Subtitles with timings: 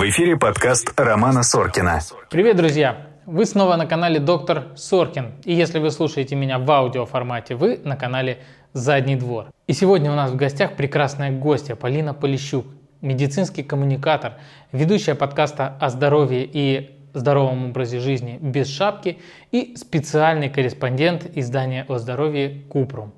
[0.00, 2.00] В эфире подкаст Романа Соркина.
[2.30, 3.08] Привет, друзья!
[3.26, 5.32] Вы снова на канале Доктор Соркин.
[5.44, 8.38] И если вы слушаете меня в аудиоформате, вы на канале
[8.72, 9.48] Задний двор.
[9.66, 12.64] И сегодня у нас в гостях прекрасная гостья Полина Полищук,
[13.02, 14.36] медицинский коммуникатор,
[14.72, 19.18] ведущая подкаста о здоровье и здоровом образе жизни без шапки
[19.52, 23.12] и специальный корреспондент издания о здоровье Купрум.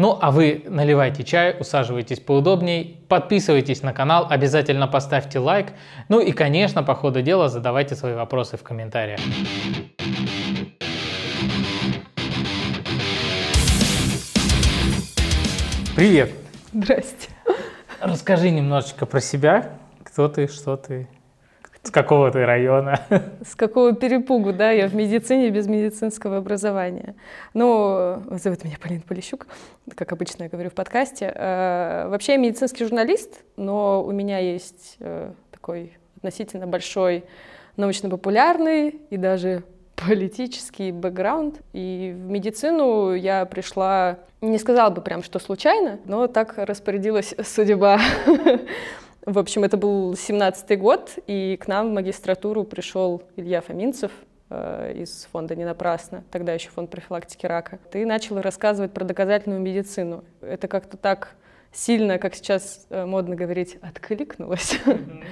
[0.00, 5.72] Ну а вы наливайте чай, усаживайтесь поудобней, подписывайтесь на канал, обязательно поставьте лайк.
[6.08, 9.18] Ну и, конечно, по ходу дела задавайте свои вопросы в комментариях.
[15.96, 16.30] Привет!
[16.72, 17.30] Здрасте.
[18.00, 19.72] Расскажи немножечко про себя.
[20.04, 21.08] Кто ты, что ты,
[21.82, 23.00] с какого ты района?
[23.46, 27.14] С какого перепугу, да, я в медицине без медицинского образования.
[27.54, 29.46] Ну, зовут меня Полина Полищук,
[29.94, 31.32] как обычно я говорю в подкасте.
[31.34, 37.24] Э, вообще я медицинский журналист, но у меня есть э, такой относительно большой
[37.76, 39.62] научно-популярный и даже
[39.94, 41.60] политический бэкграунд.
[41.72, 48.00] И в медицину я пришла, не сказала бы прям, что случайно, но так распорядилась судьба.
[49.28, 54.10] В общем, это был 17-й год, и к нам в магистратуру пришел Илья Фоминцев
[54.48, 57.78] э, из фонда «Не напрасно», тогда еще фонд профилактики рака.
[57.92, 60.24] Ты начал рассказывать про доказательную медицину.
[60.40, 61.34] Это как-то так
[61.72, 64.80] сильно, как сейчас э, модно говорить, откликнулось.
[64.86, 65.24] Mm-hmm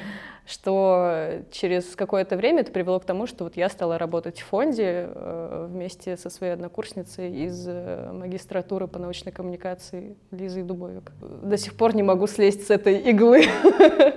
[0.47, 5.09] что через какое-то время это привело к тому, что вот я стала работать в фонде
[5.09, 11.11] э, вместе со своей однокурсницей из э, магистратуры по научной коммуникации Лизой Дубовик.
[11.21, 13.45] До сих пор не могу слезть с этой иглы.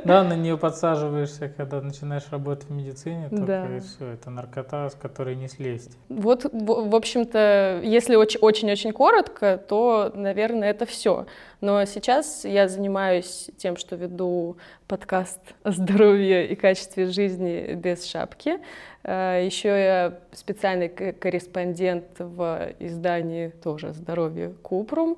[0.06, 3.78] Да, на нее подсаживаешься, когда начинаешь работать в медицине, только да.
[3.78, 5.98] и все, это наркота, с которой не слезть.
[6.08, 11.28] Вот, в общем-то, если очень-очень коротко, то, наверное, это все.
[11.62, 18.60] Но сейчас я занимаюсь тем, что веду подкаст о здоровье и качестве жизни без шапки.
[19.04, 25.18] Э, Еще я специальный корреспондент в издании тоже «Здоровье Купрум».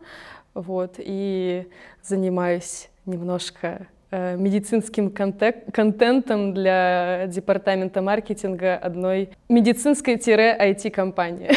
[0.54, 1.68] Вот, и
[2.04, 11.52] занимаюсь немножко э, медицинским контентом для департамента маркетинга одной медицинской-IT-компании.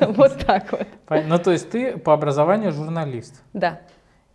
[0.16, 0.86] Вот так вот.
[1.26, 3.42] Ну, то есть ты по образованию журналист?
[3.52, 3.80] Да.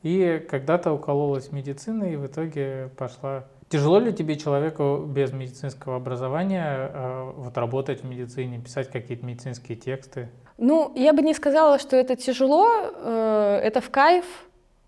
[0.03, 3.45] И когда-то укололась медициной и в итоге пошла.
[3.73, 9.75] Тяжело ли тебе человеку без медицинского образования э, вот работать в медицине, писать какие-то медицинские
[9.75, 10.29] тексты?
[10.59, 14.25] Ну, я бы не сказала, что это тяжело, э, это в кайф,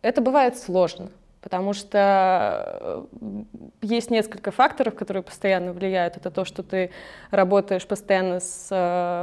[0.03, 1.09] это бывает сложно,
[1.41, 3.43] потому что э,
[3.81, 6.17] есть несколько факторов, которые постоянно влияют.
[6.17, 6.91] Это то, что ты
[7.31, 8.67] работаешь постоянно с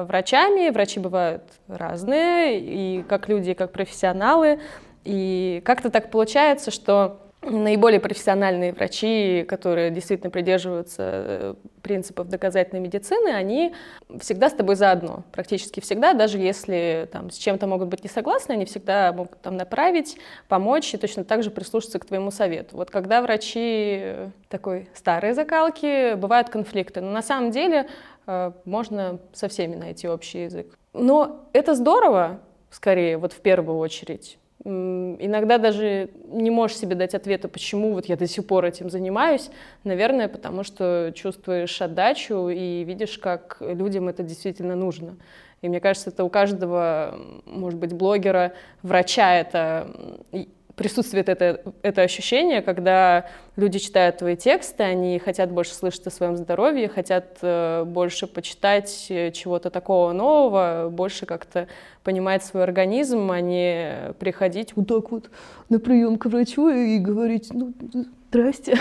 [0.08, 4.58] врачами, врачи бывают разные, и как люди, и как профессионалы,
[5.04, 13.30] и как-то так получается, что наиболее профессиональные врачи, которые действительно придерживаются э, принципов доказательной медицины,
[13.30, 13.74] они
[14.20, 18.52] всегда с тобой заодно, практически всегда, даже если там, с чем-то могут быть не согласны,
[18.52, 22.76] они всегда могут там, направить, помочь и точно так же прислушаться к твоему совету.
[22.76, 27.88] Вот когда врачи э, такой старой закалки, бывают конфликты, но на самом деле
[28.26, 30.78] э, можно со всеми найти общий язык.
[30.92, 37.48] Но это здорово, скорее, вот в первую очередь, Иногда даже не можешь себе дать ответа,
[37.48, 39.50] почему вот я до сих пор этим занимаюсь.
[39.82, 45.16] Наверное, потому что чувствуешь отдачу и видишь, как людям это действительно нужно.
[45.62, 48.52] И мне кажется, это у каждого, может быть, блогера,
[48.82, 49.90] врача это
[50.76, 56.36] присутствует это, это ощущение, когда люди читают твои тексты, они хотят больше слышать о своем
[56.36, 61.68] здоровье, хотят э, больше почитать э, чего-то такого нового, больше как-то
[62.02, 65.30] понимать свой организм, а не приходить вот так вот
[65.68, 67.72] на прием к врачу и говорить, ну,
[68.28, 68.78] здрасте,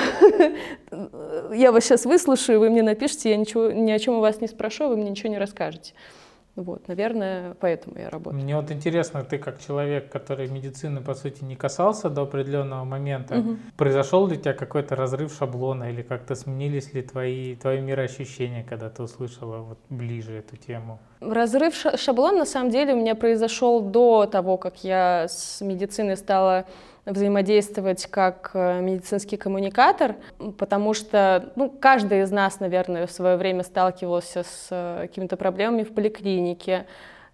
[1.53, 4.47] я вас сейчас выслушаю, вы мне напишите, я ничего, ни о чем у вас не
[4.47, 5.93] спрошу, вы мне ничего не расскажете.
[6.55, 8.43] Вот, наверное, поэтому я работаю.
[8.43, 13.39] Мне вот интересно, ты как человек, который медицины, по сути, не касался до определенного момента,
[13.39, 13.57] угу.
[13.77, 18.89] произошел ли у тебя какой-то разрыв шаблона или как-то сменились ли твои, твои мироощущения, когда
[18.89, 20.99] ты услышала вот ближе эту тему?
[21.21, 26.65] Разрыв шаблона, на самом деле, у меня произошел до того, как я с медициной стала
[27.05, 30.15] взаимодействовать как э, медицинский коммуникатор,
[30.57, 35.83] потому что ну, каждый из нас, наверное, в свое время сталкивался с э, какими-то проблемами
[35.83, 36.85] в поликлинике,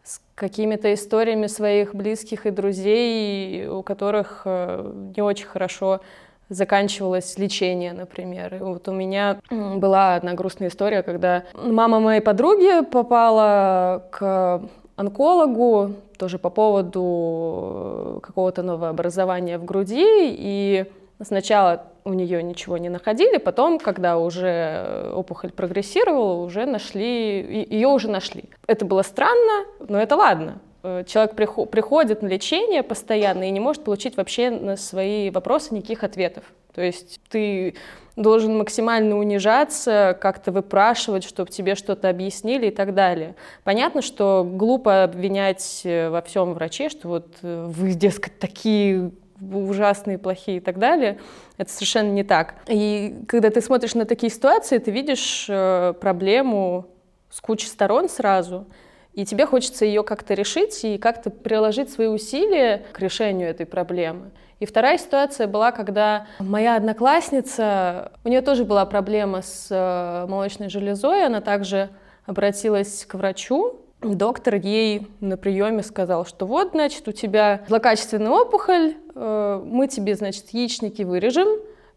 [0.04, 6.02] с какими-то историями своих близких и друзей, у которых э, не очень хорошо
[6.50, 8.56] заканчивалось лечение, например.
[8.56, 14.62] И вот у меня была одна грустная история, когда мама моей подруги попала к
[14.96, 20.06] онкологу, тоже по поводу э, какого-то нового образования в груди.
[20.06, 20.86] И
[21.22, 23.38] сначала у нее ничего не находили.
[23.38, 28.46] Потом, когда уже опухоль прогрессировала, уже нашли, ее уже нашли.
[28.68, 30.60] Это было странно, но это ладно.
[30.84, 36.04] Э, человек приходит на лечение постоянно и не может получить вообще на свои вопросы никаких
[36.04, 36.44] ответов.
[36.78, 37.74] То есть ты
[38.16, 43.34] должен максимально унижаться, как-то выпрашивать, чтобы тебе что-то объяснили и так далее.
[43.64, 49.10] Понятно, что глупо обвинять э, во всем врачей, что вот э, вы, дескать, такие
[49.42, 51.18] ужасные, плохие и так далее.
[51.58, 52.54] Это совершенно не так.
[52.68, 56.86] И когда ты смотришь на такие ситуации, ты видишь проблему
[57.32, 58.68] с кучей сторон сразу—
[59.18, 64.30] и тебе хочется ее как-то решить и как-то приложить свои усилия к решению этой проблемы.
[64.60, 70.70] И вторая ситуация была, когда моя одноклассница, у нее тоже была проблема с э, молочной
[70.70, 71.90] железой, она также
[72.26, 78.94] обратилась к врачу, Доктор ей на приеме сказал, что вот, значит, у тебя злокачественная опухоль,
[79.16, 81.48] э, мы тебе, значит, яичники вырежем,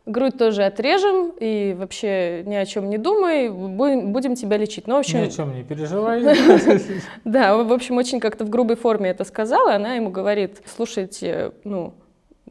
[0.07, 4.87] грудь тоже отрежем и вообще ни о чем не думай, будем, тебя лечить.
[4.87, 6.23] Ну, в общем, ни о чем не переживай.
[7.27, 9.75] Да, в общем, очень как-то в грубой форме это сказала.
[9.75, 11.93] Она ему говорит, слушайте, ну,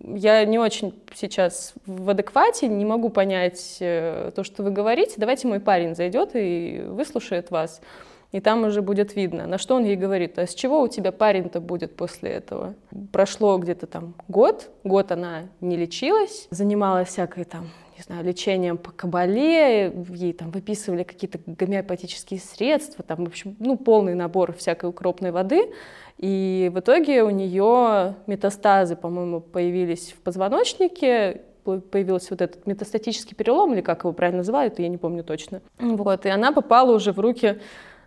[0.02, 5.16] я не очень сейчас в адеквате, не могу понять э, то, что вы говорите.
[5.18, 7.82] Давайте мой парень зайдет и выслушает вас
[8.32, 9.48] и там уже будет видно.
[9.48, 12.76] На что он ей говорит, а с чего у тебя парень-то будет после этого?
[13.12, 17.70] Прошло где-то там год, год она не лечилась, занималась всякой там,
[18.00, 23.76] не знаю, лечением по кабале, ей там выписывали какие-то гомеопатические средства, там, в общем, ну,
[23.78, 25.70] полный набор всякой укропной воды,
[26.18, 31.42] и в итоге у нее метастазы, по-моему, появились в позвоночнике,
[31.92, 35.62] появился вот этот метастатический перелом, или как его правильно называют, я не помню точно.
[35.78, 37.60] Вот, и она попала уже в руки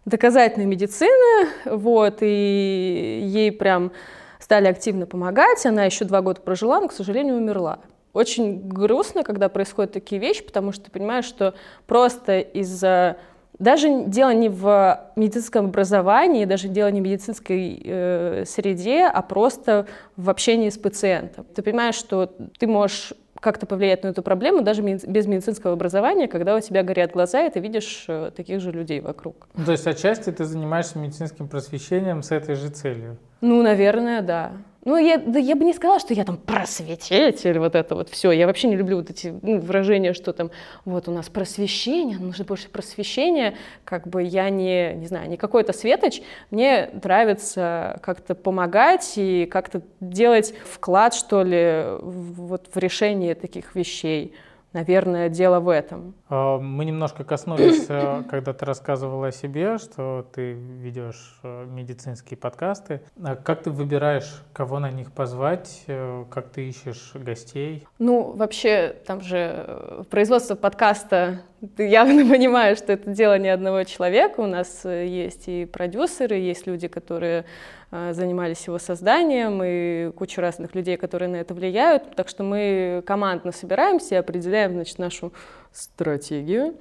[0.06, 3.92] доказательной медицины, вот, и ей прям
[4.38, 5.66] стали активно помогать.
[5.66, 7.80] Она еще два года прожила, но, к сожалению, умерла.
[8.12, 11.54] Очень грустно, когда происходят такие вещи, потому что ты понимаешь, что
[11.86, 13.16] просто из-за
[13.58, 19.86] даже дело не в медицинском образовании, даже дело не в медицинской э, среде, а просто
[20.16, 21.46] в общении с пациентом.
[21.54, 22.26] Ты понимаешь, что
[22.58, 27.12] ты можешь как-то повлиять на эту проблему даже без медицинского образования, когда у тебя горят
[27.12, 29.48] глаза, и ты видишь э, таких же людей вокруг.
[29.66, 33.18] То есть отчасти ты занимаешься медицинским просвещением с этой же целью?
[33.40, 34.52] Ну, наверное, да.
[34.84, 38.32] Ну, я, да, я бы не сказала, что я там просветитель, вот это вот все.
[38.32, 40.50] Я вообще не люблю вот эти ну, выражения, что там
[40.84, 43.54] вот у нас просвещение, нужно больше просвещения.
[43.84, 46.22] Как бы я не, не знаю, не какой-то светоч.
[46.50, 54.34] Мне нравится как-то помогать и как-то делать вклад, что ли, вот в решение таких вещей.
[54.72, 56.14] Наверное, дело в этом.
[56.28, 62.38] А, мы немножко коснулись, э, когда ты рассказывала о себе, что ты ведешь э, медицинские
[62.38, 63.02] подкасты.
[63.22, 65.84] А как ты выбираешь, кого на них позвать?
[65.88, 67.86] Э, как ты ищешь гостей?
[67.98, 71.42] Ну, вообще, там же производство подкаста,
[71.76, 74.40] ты явно понимаешь, что это дело не одного человека.
[74.40, 77.44] У нас есть и продюсеры, есть люди, которые
[77.90, 82.16] а, занимались его созданием, и куча разных людей, которые на это влияют.
[82.16, 85.32] Так что мы командно собираемся и определяем значит, нашу
[85.72, 86.74] стратегию,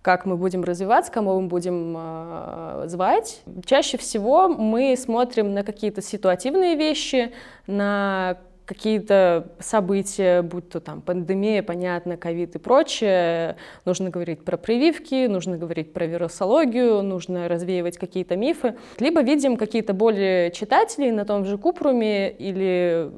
[0.00, 3.42] как мы будем развиваться, кому мы будем э, звать.
[3.64, 7.32] Чаще всего мы смотрим на какие-то ситуативные вещи,
[7.66, 15.26] на какие-то события, будь то там пандемия, понятно, ковид и прочее, нужно говорить про прививки,
[15.26, 18.76] нужно говорить про вирусологию, нужно развеивать какие-то мифы.
[18.98, 23.10] Либо видим какие-то более читателей на том же Купруме или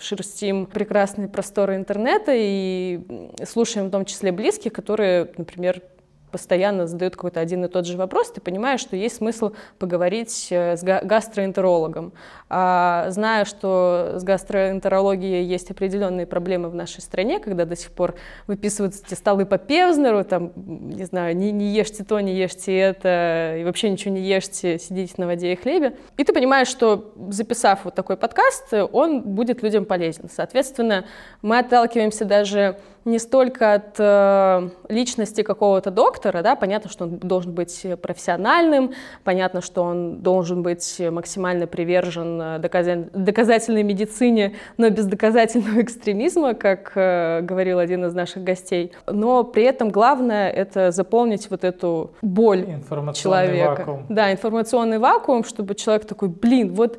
[0.00, 3.00] шерстим прекрасные просторы интернета и
[3.44, 5.82] слушаем в том числе близких, которые, например,
[6.30, 10.76] постоянно задают какой-то один и тот же вопрос, ты понимаешь, что есть смысл поговорить э,
[10.76, 12.12] с гастроэнтерологом.
[12.48, 18.14] А, зная, что с гастроэнтерологией есть определенные проблемы в нашей стране, когда до сих пор
[18.46, 23.56] выписываются эти столы по Певзнеру, там, не знаю, не, не ешьте то, не ешьте это,
[23.58, 25.96] и вообще ничего не ешьте, сидите на воде и хлебе.
[26.16, 30.28] И ты понимаешь, что записав вот такой подкаст, он будет людям полезен.
[30.34, 31.04] Соответственно,
[31.42, 37.52] мы отталкиваемся даже не столько от э, личности какого-то доктора, да, понятно, что он должен
[37.52, 38.92] быть профессиональным,
[39.24, 46.54] понятно, что он должен быть максимально привержен э, доказа- доказательной медицине, но без доказательного экстремизма,
[46.54, 48.92] как э, говорил один из наших гостей.
[49.06, 52.66] Но при этом главное это заполнить вот эту боль
[53.14, 53.80] человека.
[53.80, 54.06] Вакуум.
[54.08, 56.98] Да, информационный вакуум, чтобы человек такой, блин, вот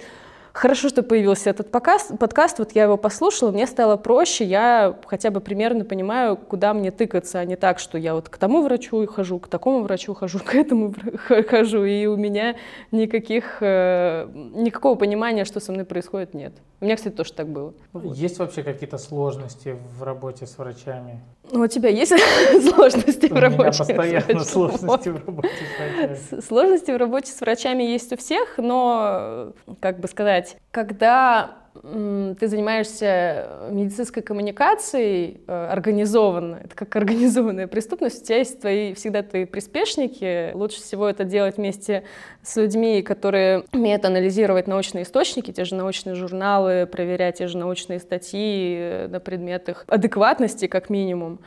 [0.58, 5.30] Хорошо, что появился этот подкаст, подкаст, вот я его послушала, мне стало проще, я хотя
[5.30, 9.06] бы примерно понимаю, куда мне тыкаться, а не так, что я вот к тому врачу
[9.06, 10.96] хожу, к такому врачу хожу, к этому
[11.48, 12.56] хожу, и у меня
[12.92, 16.54] никаких, э, никакого понимания, что со мной происходит, нет.
[16.80, 17.74] У меня, кстати, тоже так было.
[18.14, 21.22] Есть вообще какие-то сложности в работе с врачами?
[21.52, 22.14] Ну, у тебя есть
[22.76, 23.70] сложности в работе?
[23.70, 26.42] Меня постоянно сложности в работе с врачами.
[26.42, 31.58] Сложности в работе с врачами есть у всех, но, как бы сказать, когда
[32.40, 39.24] ты занимаешься медицинской коммуникацией э, организованно, это как организованная преступность, у тебя есть твои, всегда
[39.24, 40.52] твои приспешники.
[40.54, 42.04] Лучше всего это делать вместе
[42.44, 48.00] с людьми, которые умеют анализировать научные источники, те же научные журналы, проверять те же научные
[48.00, 51.40] статьи э, на предмет их адекватности, как минимум.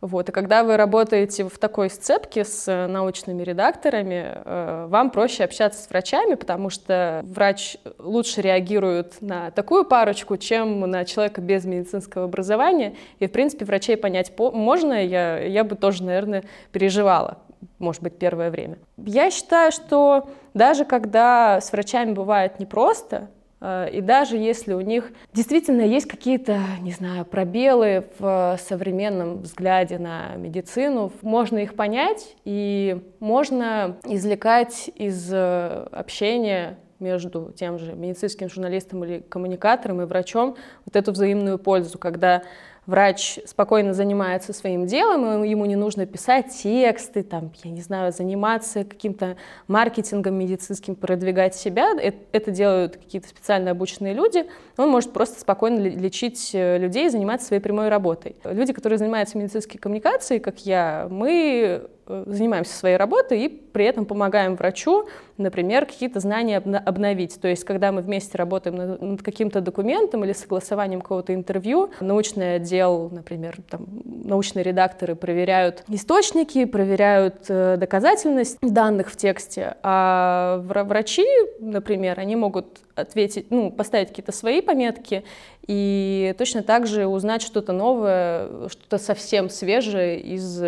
[0.00, 0.28] Вот.
[0.28, 5.82] И когда вы работаете в такой сцепке с э, научными редакторами, э, вам проще общаться
[5.82, 12.26] с врачами, потому что врач лучше реагирует на такую парочку, чем на человека без медицинского
[12.26, 12.94] образования.
[13.18, 17.38] И, в принципе, врачей понять можно, я, я бы тоже, наверное, переживала
[17.78, 18.78] может быть, первое время.
[18.96, 23.28] Я считаю, что даже когда с врачами бывает непросто,
[23.60, 30.36] и даже если у них действительно есть какие-то, не знаю, пробелы в современном взгляде на
[30.36, 39.04] медицину, можно их понять и можно извлекать из э, общения между тем же медицинским журналистом
[39.04, 42.42] или коммуникатором и врачом вот эту взаимную пользу, когда
[42.88, 48.82] врач спокойно занимается своим делом, ему не нужно писать тексты, там, я не знаю, заниматься
[48.82, 51.90] каким-то маркетингом медицинским, продвигать себя.
[52.32, 54.46] Это делают какие-то специально обученные люди.
[54.78, 58.36] Он может просто спокойно лечить э, людей и заниматься своей прямой работой.
[58.44, 61.86] Люди, которые занимаются медицинской коммуникацией, как я, мы э,
[62.26, 67.40] занимаемся своей работой и при этом помогаем врачу, например, какие-то знания обновить.
[67.40, 73.10] То есть, когда мы вместе работаем над каким-то документом или согласованием какого-то интервью, научный отдел,
[73.10, 81.26] например, там, научные редакторы проверяют источники, проверяют э, доказательность данных в тексте, а врачи,
[81.60, 85.24] например, они могут ответить, ну, поставить какие-то свои пометки
[85.66, 90.62] и точно так же узнать что-то новое, что-то совсем свежее из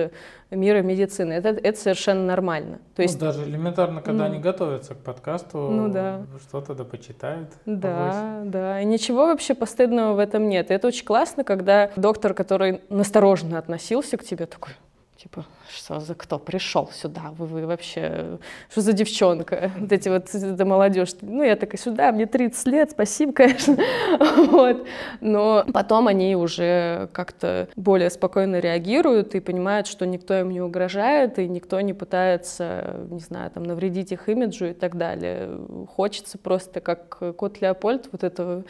[0.50, 1.32] мира медицины.
[1.32, 2.80] Это, это совершенно нормально.
[2.96, 6.22] То есть, ну, даже элементарно, когда ну, они готовятся к подкасту, ну, да.
[6.48, 7.50] что-то да почитают.
[7.66, 8.50] Да, повыше.
[8.50, 8.80] да.
[8.80, 10.70] И ничего вообще постыдного в этом нет.
[10.70, 14.72] И это очень классно, когда доктор, который настороженно относился к тебе, такой,
[15.16, 17.32] типа, что за кто пришел сюда?
[17.36, 18.38] Вы, вы вообще,
[18.70, 19.70] что за девчонка?
[19.78, 21.10] Вот эти вот, эта молодежь.
[21.20, 23.76] Ну, я такая, сюда, мне 30 лет, спасибо, конечно.
[24.50, 24.86] вот.
[25.20, 31.38] Но потом они уже как-то более спокойно реагируют и понимают, что никто им не угрожает,
[31.38, 35.58] и никто не пытается, не знаю, там, навредить их имиджу и так далее.
[35.94, 38.64] Хочется просто, как кот Леопольд, вот это,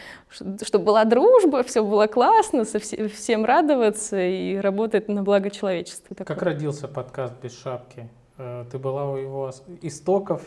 [0.63, 6.15] чтобы была дружба, все было классно, со всем радоваться и работать на благо человечества.
[6.15, 8.09] Как родился подкаст «Без шапки»?
[8.43, 9.51] Э, ты была у его
[9.83, 10.41] истоков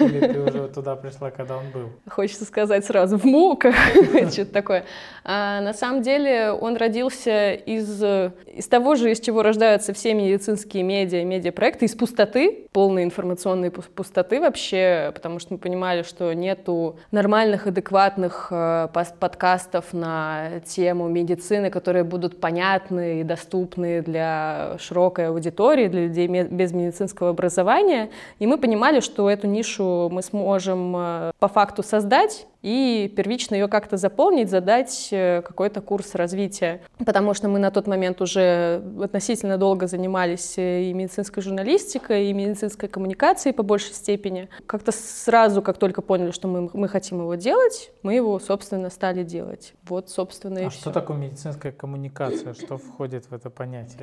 [0.00, 1.88] или ты уже туда пришла, когда он был?
[2.06, 3.74] Хочется сказать сразу, в муках,
[4.30, 4.84] что-то такое.
[5.24, 10.82] А, на самом деле он родился из, из того же, из чего рождаются все медицинские
[10.82, 17.66] медиа, медиапроекты, из пустоты, полной информационной пустоты вообще, потому что мы понимали, что нету нормальных,
[17.66, 18.88] адекватных э,
[19.18, 26.72] подкастов на тему медицины, которые будут понятны и доступны для широкой аудитории, для людей без
[26.72, 33.12] медицинского образования, и мы понимали, что эту нишу мы сможем э, по факту создать, и
[33.16, 36.80] первично ее как-то заполнить, задать э, какой-то курс развития.
[37.04, 42.32] Потому что мы на тот момент уже относительно долго занимались э, и медицинской журналистикой, и
[42.32, 44.48] медицинской коммуникацией по большей степени.
[44.66, 49.22] Как-то сразу, как только поняли, что мы, мы хотим его делать, мы его, собственно, стали
[49.22, 49.74] делать.
[49.88, 50.80] Вот, собственно, и А все.
[50.80, 52.54] что такое медицинская коммуникация?
[52.54, 54.00] Что входит в это понятие?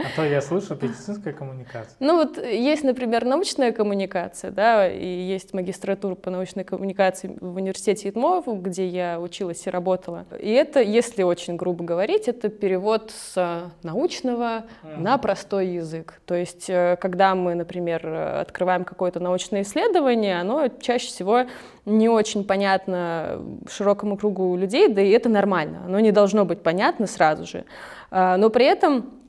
[0.00, 1.94] А то я слышу медицинская коммуникация.
[2.00, 8.08] Ну вот есть, например, научная коммуникация, да, и есть магистратура по научной коммуникации в университете
[8.08, 10.26] ИТМО, где я училась и работала.
[10.38, 15.00] И это, если очень грубо говорить, это перевод с научного mm-hmm.
[15.00, 16.20] на простой язык.
[16.26, 21.44] То есть, э, когда мы, например, открываем какое-то научное исследование, оно чаще всего
[21.86, 25.82] не очень понятно широкому кругу людей, да и это нормально.
[25.86, 27.64] Оно не должно быть понятно сразу же.
[28.10, 29.19] А, но при этом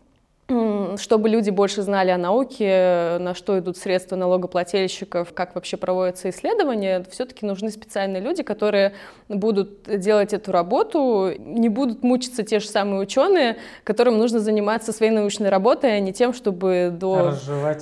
[0.98, 7.06] чтобы люди больше знали о науке, на что идут средства налогоплательщиков, как вообще проводятся исследования,
[7.10, 8.94] все-таки нужны специальные люди, которые
[9.30, 15.12] будут делать эту работу, не будут мучиться те же самые ученые, которым нужно заниматься своей
[15.12, 17.34] научной работой, а не тем, чтобы до,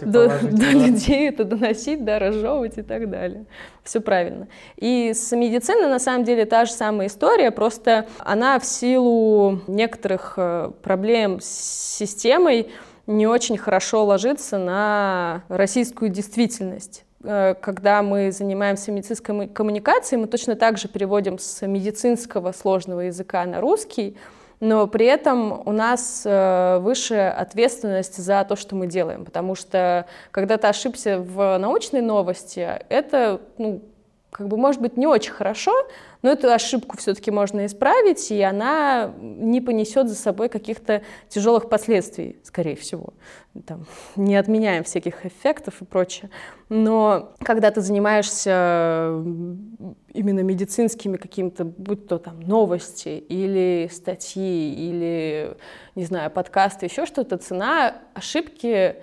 [0.02, 3.46] до, до людей это доносить, да, разжевывать и так далее.
[3.84, 4.48] Все правильно.
[4.78, 10.34] И с медициной на самом деле та же самая история, просто она в силу некоторых
[10.38, 12.70] э, проблем с системой
[13.08, 20.56] не очень хорошо ложится на российскую действительность э, когда мы занимаемся медицинской коммуникацией, мы точно
[20.56, 24.16] так же переводим с медицинского сложного языка на русский,
[24.60, 30.06] но при этом у нас э, высшая ответственность за то, что мы делаем, потому что
[30.32, 33.82] когда ты ошибся в научной новости, это, ну,
[34.40, 35.74] как бы, может быть, не очень хорошо,
[36.22, 42.40] но эту ошибку все-таки можно исправить, и она не понесет за собой каких-то тяжелых последствий,
[42.44, 43.14] скорее всего.
[43.68, 46.30] Там, не отменяем всяких эффектов и прочее.
[46.70, 49.22] Но когда ты занимаешься
[50.14, 55.58] именно медицинскими какими-то, будь то там новости или статьи, или,
[55.96, 58.96] не знаю, подкасты, еще что-то, цена ошибки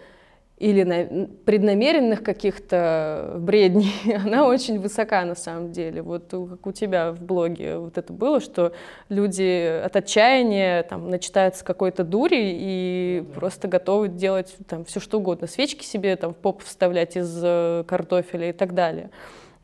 [0.58, 3.92] или на преднамеренных каких-то бредней,
[4.24, 6.00] она очень высока на самом деле.
[6.00, 8.72] Вот как у тебя в блоге вот это было, что
[9.10, 13.34] люди от отчаяния там начитаются какой-то дури и да.
[13.40, 17.84] просто готовы делать там все что угодно, свечки себе там в поп вставлять из э,
[17.86, 19.10] картофеля и так далее.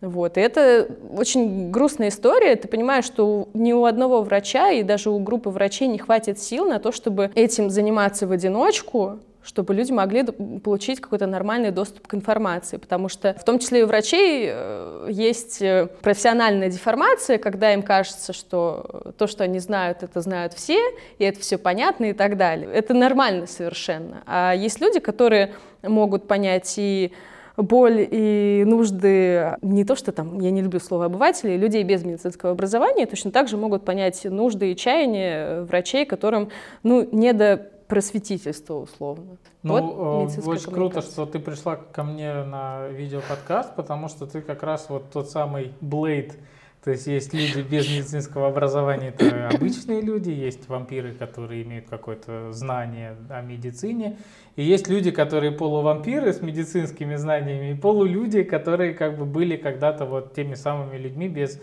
[0.03, 0.37] Вот.
[0.37, 2.57] И это очень грустная история.
[2.57, 6.67] Ты понимаешь, что ни у одного врача и даже у группы врачей не хватит сил
[6.67, 12.15] на то, чтобы этим заниматься в одиночку, чтобы люди могли получить какой-то нормальный доступ к
[12.15, 17.73] информации, потому что в том числе и у врачей э, есть э, профессиональная деформация, когда
[17.73, 20.79] им кажется, что то, что они знают, это знают все,
[21.19, 22.71] и это все понятно и так далее.
[22.73, 24.23] Это нормально совершенно.
[24.27, 27.13] А есть люди, которые могут понять и
[27.57, 32.53] боль и нужды не то, что там, я не люблю слово обывателей, людей без медицинского
[32.53, 36.51] образования точно так же могут понять нужды и чаяния врачей, которым
[36.83, 39.37] ну, не до просветительство условно.
[39.63, 44.41] Ну, вот э, очень круто, что ты пришла ко мне на видеоподкаст, потому что ты
[44.41, 46.39] как раз вот тот самый Блейд,
[46.85, 52.51] то есть есть люди без медицинского образования, это обычные люди, есть вампиры, которые имеют какое-то
[52.51, 54.19] знание о медицине,
[54.57, 60.07] и есть люди, которые полувампиры с медицинскими знаниями, и полулюди, которые как бы были когда-то
[60.07, 61.61] вот теми самыми людьми без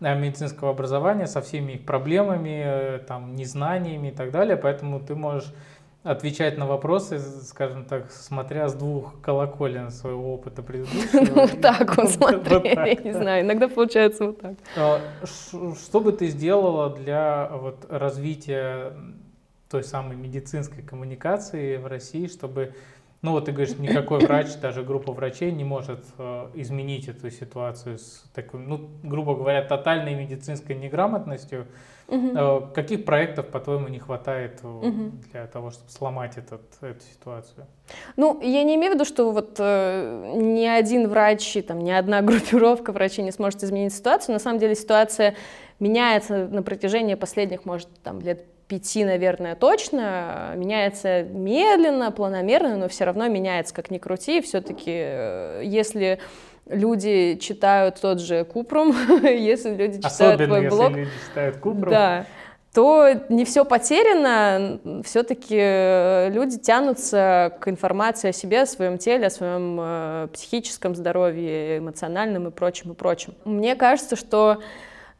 [0.00, 5.52] медицинского образования со всеми их проблемами, э, там, незнаниями и так далее, поэтому ты можешь
[6.02, 11.20] отвечать на вопросы, скажем так, смотря с двух колоколен своего опыта предыдущего.
[11.34, 14.54] Ну, так он смотрел, я не знаю, иногда получается вот так.
[14.76, 18.92] А, что бы ты сделала для вот развития
[19.68, 22.74] той самой медицинской коммуникации в России, чтобы
[23.22, 27.98] ну вот ты говоришь, никакой врач, даже группа врачей не может э, изменить эту ситуацию
[27.98, 31.66] с такой, ну, грубо говоря, тотальной медицинской неграмотностью.
[32.08, 32.28] Угу.
[32.34, 35.12] Э, каких проектов, по-твоему, не хватает угу.
[35.30, 37.66] для того, чтобы сломать этот, эту ситуацию?
[38.16, 42.22] Ну, я не имею в виду, что вот э, ни один врач, там, ни одна
[42.22, 44.32] группировка врачей не сможет изменить ситуацию.
[44.32, 45.36] На самом деле ситуация
[45.78, 50.52] меняется на протяжении последних, может, там, лет пяти, наверное, точно.
[50.54, 54.40] Меняется медленно, планомерно, но все равно меняется, как ни крути.
[54.40, 56.20] Все-таки, э, если
[56.66, 61.90] люди читают тот же Купрум, если люди читают Особенно, твой если блог, люди читают Купрум.
[61.90, 62.26] да,
[62.72, 69.26] то не все потеряно, все-таки э, люди тянутся к информации о себе, о своем теле,
[69.26, 73.34] о своем э, психическом здоровье, эмоциональном и прочем, и прочем.
[73.44, 74.62] Мне кажется, что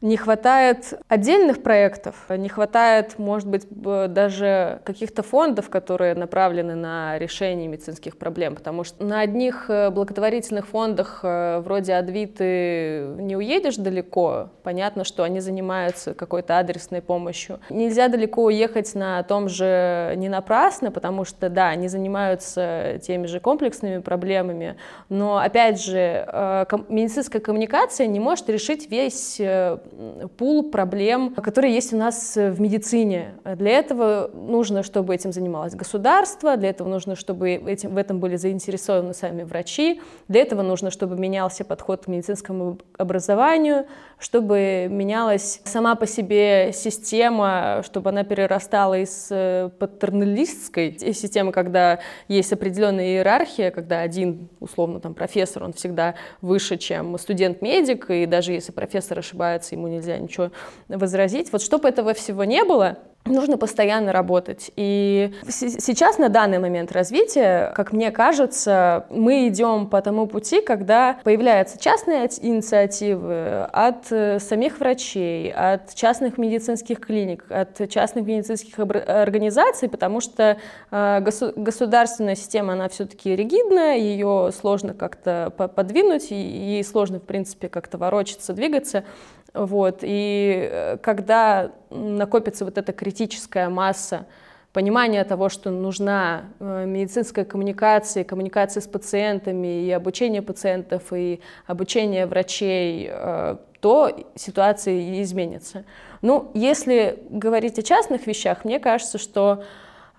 [0.01, 7.67] не хватает отдельных проектов, не хватает, может быть, даже каких-то фондов, которые направлены на решение
[7.67, 14.49] медицинских проблем, потому что на одних э, благотворительных фондах э, вроде Адвиты не уедешь далеко,
[14.63, 17.59] понятно, что они занимаются какой-то адресной помощью.
[17.69, 23.39] Нельзя далеко уехать на том же не напрасно, потому что, да, они занимаются теми же
[23.39, 24.77] комплексными проблемами,
[25.09, 29.39] но, опять же, э, медицинская коммуникация не может решить весь
[30.37, 33.35] пул проблем, которые есть у нас в медицине.
[33.43, 38.35] Для этого нужно, чтобы этим занималось государство, для этого нужно, чтобы этим, в этом были
[38.35, 43.85] заинтересованы сами врачи, для этого нужно, чтобы менялся подход к медицинскому образованию,
[44.19, 52.53] чтобы менялась сама по себе система, чтобы она перерастала из э, патерналистской системы, когда есть
[52.53, 58.71] определенная иерархия, когда один, условно, там, профессор, он всегда выше, чем студент-медик, и даже если
[58.71, 60.51] профессор ошибается, ему нельзя ничего
[60.87, 61.51] возразить.
[61.51, 64.71] Вот чтобы этого всего не было, нужно постоянно работать.
[64.75, 71.19] И сейчас, на данный момент развития, как мне кажется, мы идем по тому пути, когда
[71.23, 79.89] появляются частные инициативы от э, самих врачей, от частных медицинских клиник, от частных медицинских организаций,
[79.89, 80.57] потому что
[80.89, 87.97] э, государственная система, она все-таки ригидная, ее сложно как-то подвинуть, ей сложно, в принципе, как-то
[87.97, 89.03] ворочаться, двигаться.
[89.53, 89.99] Вот.
[90.01, 94.25] И э, когда накопится вот эта критическая масса
[94.73, 102.25] понимания того, что нужна э, медицинская коммуникация, коммуникация с пациентами, и обучение пациентов, и обучение
[102.25, 105.83] врачей, э, то ситуация изменится.
[106.21, 109.63] Ну, если говорить о частных вещах, мне кажется, что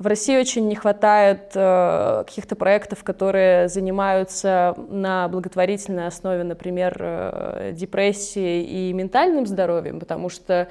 [0.03, 7.73] в России очень не хватает э, каких-то проектов, которые занимаются на благотворительной основе, например, э,
[7.73, 10.69] депрессией и ментальным здоровьем, потому что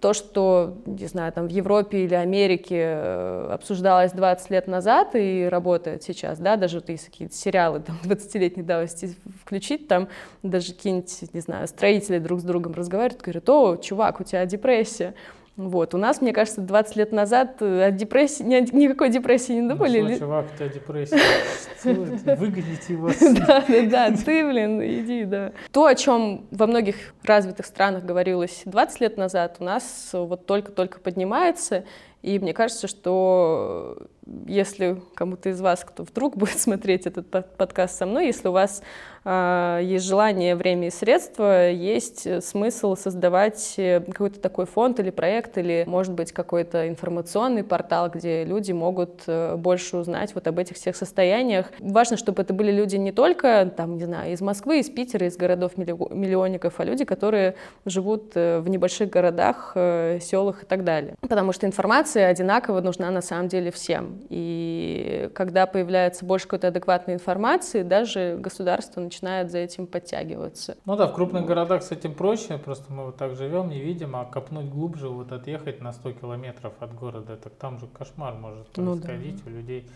[0.00, 5.48] то, что, не знаю, там в Европе или Америке э, обсуждалось 20 лет назад и
[5.50, 10.06] работает сейчас, да, даже вот если какие-то сериалы там 20-летней давности включить, там
[10.44, 15.14] даже какие-нибудь, не знаю, строители друг с другом разговаривают, говорят, о, чувак, у тебя депрессия.
[15.56, 15.94] Вот.
[15.94, 20.00] У нас, мне кажется, 20 лет назад э, от депрессии, ни, никакой депрессии не думали.
[20.00, 22.36] Ну, что, чувак, у тебя депрессия.
[22.36, 23.10] Выгоните его.
[23.46, 25.52] Да, да, да, ты, блин, иди, да.
[25.72, 31.00] То, о чем во многих развитых странах говорилось 20 лет назад, у нас вот только-только
[31.00, 31.84] поднимается,
[32.26, 34.08] и мне кажется, что
[34.46, 38.82] если кому-то из вас, кто вдруг будет смотреть этот подкаст со мной, если у вас
[39.24, 45.56] э, есть желание, время и средства, есть смысл создавать э, какой-то такой фонд или проект,
[45.56, 50.74] или, может быть, какой-то информационный портал, где люди могут э, больше узнать вот об этих
[50.74, 51.70] всех состояниях.
[51.78, 55.36] Важно, чтобы это были люди не только, там, не знаю, из Москвы, из Питера, из
[55.36, 61.14] городов миллионников, а люди, которые живут э, в небольших городах, э, селах и так далее.
[61.20, 64.20] Потому что информация одинаково нужна на самом деле всем.
[64.28, 70.76] И когда появляется больше какой-то адекватной информации, даже государство начинает за этим подтягиваться.
[70.84, 74.16] Ну да, в крупных городах с этим проще, просто мы вот так живем, не видим,
[74.16, 78.68] а копнуть глубже, вот отъехать на 100 километров от города, так там же кошмар может
[78.68, 79.50] происходить ну, да.
[79.50, 79.88] у людей.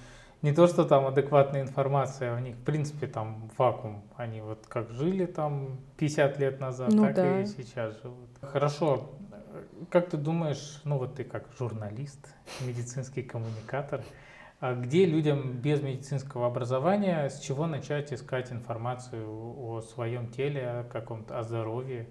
[0.43, 4.03] Не то, что там адекватная информация, у них, в принципе, там вакуум.
[4.17, 7.41] Они вот как жили там 50 лет назад, ну, так да.
[7.43, 8.31] и сейчас живут.
[8.41, 9.11] Хорошо,
[9.91, 14.03] как ты думаешь, ну вот ты как журналист, медицинский коммуникатор,
[14.61, 20.85] а где людям без медицинского образования, с чего начать искать информацию о своем теле, о
[20.85, 22.09] каком-то о здоровье?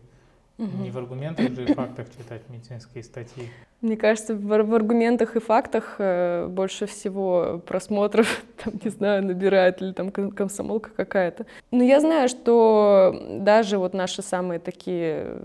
[0.57, 0.77] Угу.
[0.77, 3.49] Не в аргументах же и фактах читать медицинские статьи.
[3.81, 9.81] Мне кажется, в, в аргументах и фактах э, больше всего просмотров, там, не знаю, набирает
[9.81, 11.45] или там комсомолка какая-то.
[11.71, 15.37] Но я знаю, что даже вот наши самые такие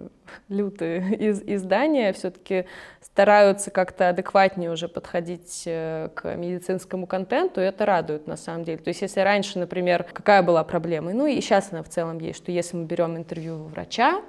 [0.49, 2.67] лютые из, издания все-таки
[3.01, 8.79] стараются как-то адекватнее уже подходить э, к медицинскому контенту, и это радует на самом деле.
[8.79, 12.39] То есть если раньше, например, какая была проблема, ну и сейчас она в целом есть,
[12.39, 14.23] что если мы берем интервью врача,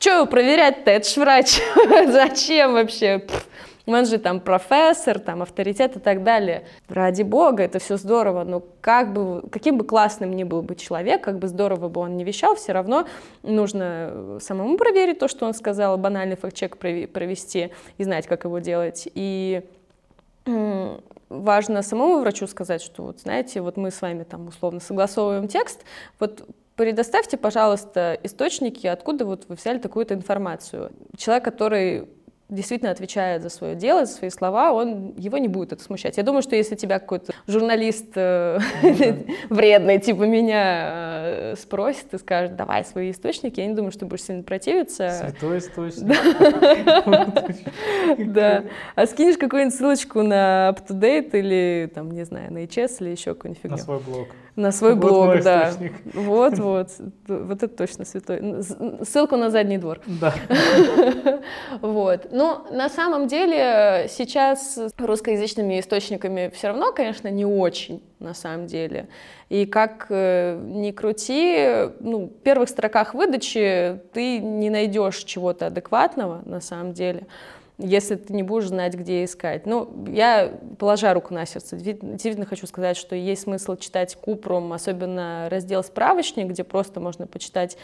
[0.00, 0.90] что его проверять-то?
[0.90, 1.60] Это ж врач.
[2.08, 3.22] Зачем вообще?
[3.86, 6.64] он же там профессор, там авторитет и так далее.
[6.88, 11.22] Ради бога, это все здорово, но как бы, каким бы классным ни был бы человек,
[11.22, 13.06] как бы здорово бы он не вещал, все равно
[13.42, 19.08] нужно самому проверить то, что он сказал, банальный факт-чек провести и знать, как его делать.
[19.14, 19.62] И
[21.28, 25.84] важно самому врачу сказать, что вот знаете, вот мы с вами там условно согласовываем текст,
[26.18, 26.44] вот
[26.80, 30.92] предоставьте, пожалуйста, источники, откуда вот вы взяли такую-то информацию.
[31.14, 32.08] Человек, который
[32.48, 36.16] действительно отвечает за свое дело, за свои слова, он его не будет это смущать.
[36.16, 38.58] Я думаю, что если тебя какой-то журналист э,
[39.50, 44.24] вредный, типа меня, э, спросит и скажет, давай свои источники, я не думаю, что будешь
[44.24, 45.10] сильно противиться.
[45.10, 46.16] Святой источник.
[48.26, 48.64] Да.
[48.94, 53.62] А скинешь какую-нибудь ссылочку на UpToDate или, там, не знаю, на HS или еще какую-нибудь
[53.62, 53.76] фигню.
[53.76, 54.28] На свой блог.
[54.56, 55.72] На свой вот блог, да.
[56.12, 56.88] Вот, вот.
[57.28, 58.62] Вот это точно святой.
[59.04, 60.00] Ссылку на задний двор.
[60.06, 60.34] Да.
[61.80, 62.28] Вот.
[62.32, 69.08] Но на самом деле сейчас русскоязычными источниками все равно, конечно, не очень, на самом деле.
[69.48, 76.42] И как э, ни крути, ну, в первых строках выдачи ты не найдешь чего-то адекватного,
[76.44, 77.26] на самом деле
[77.80, 79.66] если ты не будешь знать, где искать.
[79.66, 85.48] Ну, я, положа руку на сердце, действительно хочу сказать, что есть смысл читать Купрум, особенно
[85.50, 87.76] раздел «Справочник», где просто можно почитать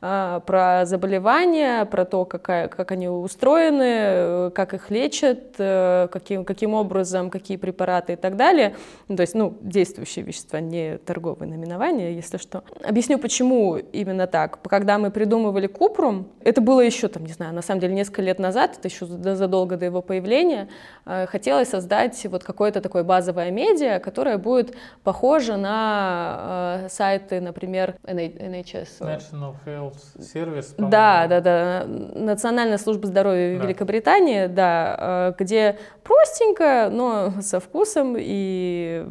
[0.00, 7.28] про заболевания, про то, какая, как они устроены, как их лечат, э, каким, каким образом,
[7.28, 8.74] какие препараты и так далее.
[9.08, 12.62] То есть, ну, действующие вещества, не торговые наименования, если что.
[12.82, 14.58] Объясню, почему именно так.
[14.62, 18.38] Когда мы придумывали Купрум, это было еще, там, не знаю, на самом деле несколько лет
[18.38, 20.68] назад, это еще задолго до его появления,
[21.04, 27.96] э, хотелось создать вот какое-то такое базовое медиа, которое будет похоже на э, сайты, например,
[28.04, 29.00] NHS.
[29.00, 29.89] National Health
[30.20, 30.74] сервис.
[30.78, 31.84] Да, да, да.
[31.86, 33.64] Национальная служба здоровья да.
[33.64, 39.04] Великобритании, да, э, где простенько, но со вкусом и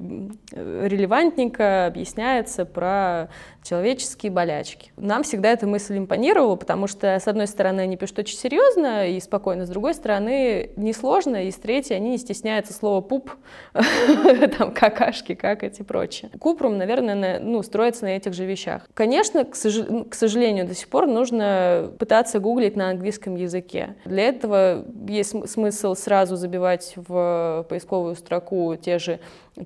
[0.51, 3.29] релевантненько объясняется про
[3.63, 4.91] человеческие болячки.
[4.97, 9.19] Нам всегда эта мысль импонировала, потому что, с одной стороны, они пишут очень серьезно и
[9.19, 13.31] спокойно, с другой стороны, несложно, и с третьей, они не стесняются слова «пуп»,
[14.57, 16.31] там, какашки, как эти прочие.
[16.39, 18.87] Купрум, наверное, ну, строится на этих же вещах.
[18.93, 23.95] Конечно, к сожалению, до сих пор нужно пытаться гуглить на английском языке.
[24.05, 29.19] Для этого есть смысл сразу забивать в поисковую строку те же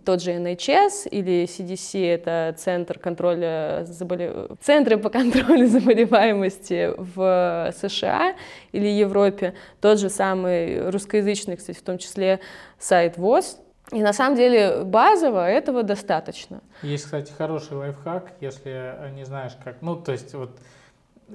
[0.06, 4.58] тот же NHS или CDC, это Центр контроля заболев...
[4.62, 8.36] Центры по контролю заболеваемости в США
[8.72, 12.40] или Европе, тот же самый русскоязычный, кстати, в том числе
[12.80, 13.60] сайт ВОЗ,
[13.92, 16.62] и на самом деле базово этого достаточно.
[16.82, 20.58] Есть, кстати, хороший лайфхак, если не знаешь как, ну то есть вот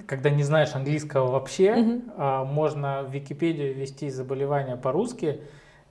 [0.05, 2.45] когда не знаешь английского вообще, угу.
[2.45, 5.41] можно в Википедию ввести заболевания по-русски,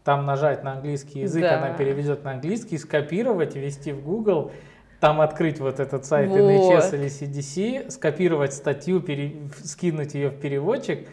[0.05, 1.59] там нажать на английский язык, да.
[1.59, 4.53] она переведет на английский, скопировать, ввести в Google,
[5.01, 6.39] там открыть вот этот сайт вот.
[6.41, 9.37] NHS или CDC, скопировать статью, пере...
[9.63, 11.07] скинуть ее в переводчик,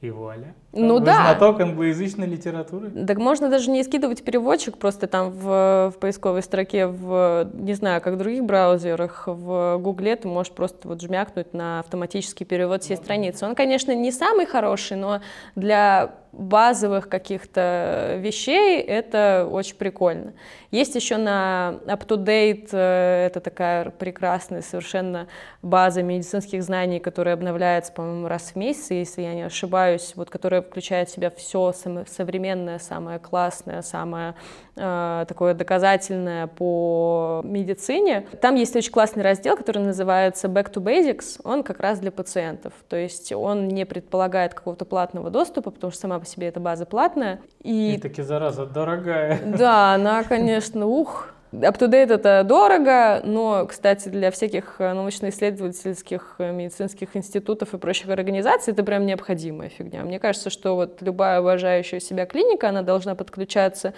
[0.00, 0.54] и вуаля.
[0.72, 1.14] Ну Вы да.
[1.14, 2.90] знаток англоязычной литературы?
[2.90, 8.00] Так можно даже не скидывать переводчик, просто там в, в поисковой строке, в, не знаю,
[8.00, 12.96] как в других браузерах, в Гугле ты можешь просто вот жмякнуть на автоматический перевод всей
[12.96, 13.44] страницы.
[13.44, 15.20] Он, конечно, не самый хороший, но
[15.56, 20.34] для базовых каких-то вещей это очень прикольно.
[20.70, 25.28] Есть еще на UpToDate, э, это такая прекрасная совершенно
[25.62, 30.62] база медицинских знаний, которая обновляется, по-моему, раз в месяц, если я не ошибаюсь, вот которая
[30.62, 34.34] включает в себя все современное, самое классное, самое
[34.78, 38.26] такое доказательное по медицине.
[38.40, 41.40] Там есть очень классный раздел, который называется Back to Basics.
[41.44, 42.72] Он как раз для пациентов.
[42.88, 46.86] То есть он не предполагает какого-то платного доступа, потому что сама по себе эта база
[46.86, 47.40] платная.
[47.62, 49.40] И, и таки, зараза, дорогая.
[49.44, 57.16] Да, она, конечно, ух, Up-to-date это дорого, но, кстати, для всяких э, научно-исследовательских э, медицинских
[57.16, 60.02] институтов и прочих организаций это прям необходимая фигня.
[60.02, 63.94] Мне кажется, что вот любая уважающая себя клиника, она должна подключаться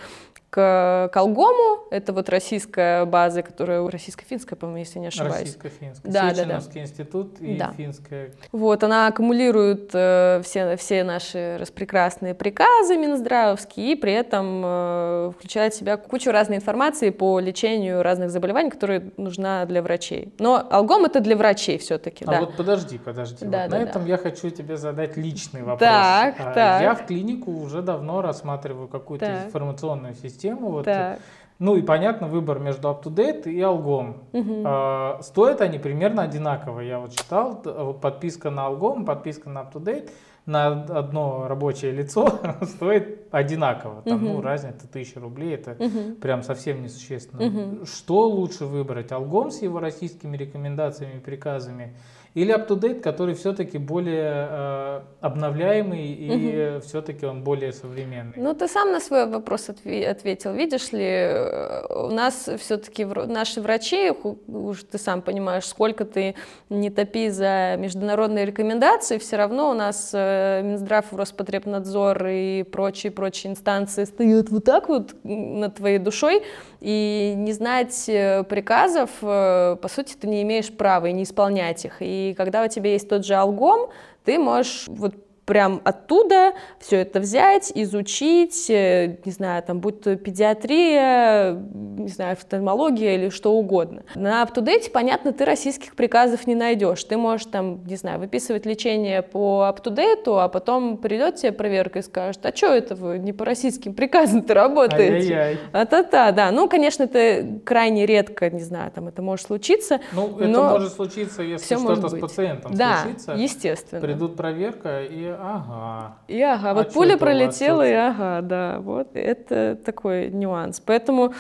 [0.51, 5.57] к Колгому, это вот российская база, которая российско-финская, по-моему, если не ошибаюсь.
[5.57, 6.13] Российско-финская.
[6.13, 6.81] Да, да, да.
[6.81, 7.73] институт и да.
[7.77, 8.33] финская.
[8.51, 15.73] Вот, она аккумулирует э, все, все наши распрекрасные приказы минздравовские и при этом э, включает
[15.75, 20.35] в себя кучу разной информации по лечению разных заболеваний, которые нужна для врачей.
[20.41, 22.41] Но алгом это для врачей все-таки, а да.
[22.41, 23.45] вот подожди, подожди.
[23.45, 23.91] Да, вот да, на да.
[23.91, 25.81] этом я хочу тебе задать личный вопрос.
[25.81, 26.83] Так, а, так.
[26.83, 29.47] Я в клинику уже давно рассматриваю какую-то Так.
[29.47, 30.71] информационную систему, систему.
[30.71, 31.19] Вот, Так.
[31.59, 34.15] ну и понятно, выбор между UpToDate и Algom.
[34.33, 34.63] Мгм.
[34.65, 36.81] А, стоят они примерно одинаково.
[36.81, 37.55] Я вот читал,
[38.01, 40.11] подписка на Algom, подписка на UpToDate
[40.47, 42.27] на одно рабочее лицо
[42.63, 44.03] стоит одинаково.
[44.03, 44.41] Там, ну, Мгм.
[44.41, 46.17] разница тысяча рублей, это Мгм.
[46.17, 47.43] прям совсем несущественно.
[47.45, 47.87] Мгм.
[47.87, 49.13] Что лучше выбрать?
[49.13, 51.95] Algom с его российскими рекомендациями и приказами
[52.35, 58.35] или UpToDate, который все-таки более э, обновляемый и все-таки он более современный?
[58.37, 60.53] Ну, ты сам на свой вопрос отве- ответил.
[60.53, 64.13] Видишь ли, э, у нас все-таки наши врачи,
[64.47, 66.37] уж ты сам понимаешь, сколько ты
[66.69, 74.05] не топи за международные рекомендации, все равно у нас э, Минздрав, Роспотребнадзор и прочие-прочие инстанции
[74.05, 76.45] стоят вот так вот над твоей душой,
[76.81, 81.97] и не знать э, приказов, по сути, ты не имеешь права и не исполнять их.
[82.01, 83.91] И когда у тебя есть тот же алгом,
[84.25, 85.15] ты можешь вот
[85.51, 91.61] прям оттуда все это взять, изучить, э, не знаю, там, будь то педиатрия,
[92.03, 94.03] не знаю, офтальмология или что угодно.
[94.15, 97.03] На UpToDate, понятно, ты российских приказов не найдешь.
[97.05, 102.03] Ты можешь там, не знаю, выписывать лечение по UpToDate, а потом придет тебе проверка и
[102.03, 105.35] скажет, а что это вы не по российским приказам-то работаете?
[105.35, 105.59] Ай-яй-яй.
[105.73, 106.51] А-та-та, да.
[106.51, 110.01] Ну, конечно, это крайне редко, не знаю, там это может случиться.
[110.13, 113.33] Ну, это но может случиться, если что-то с пациентом Да, случится.
[113.33, 114.01] естественно.
[114.01, 116.17] Придут проверка и ага.
[116.29, 120.81] И ага, А вот пуля пролетела, и ага, да, вот это такой нюанс.
[120.81, 121.33] Поэтому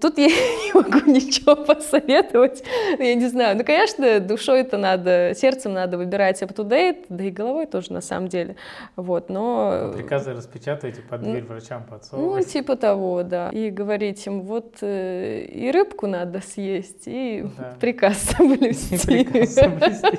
[0.00, 2.62] тут я не могу ничего посоветовать,
[2.98, 3.56] я не знаю.
[3.56, 8.56] Ну, конечно, душой-то надо, сердцем надо выбирать up-to-date, да и головой тоже на самом деле.
[8.96, 9.92] Вот, но...
[9.94, 12.48] Приказы распечатайте под дверь врачам Ну, подсовывать.
[12.52, 13.48] типа того, да.
[13.50, 17.74] И говорить им, вот э, и рыбку надо съесть, и Да.
[17.80, 18.98] приказ соблюсти.
[19.06, 20.18] Приказ соблюсти.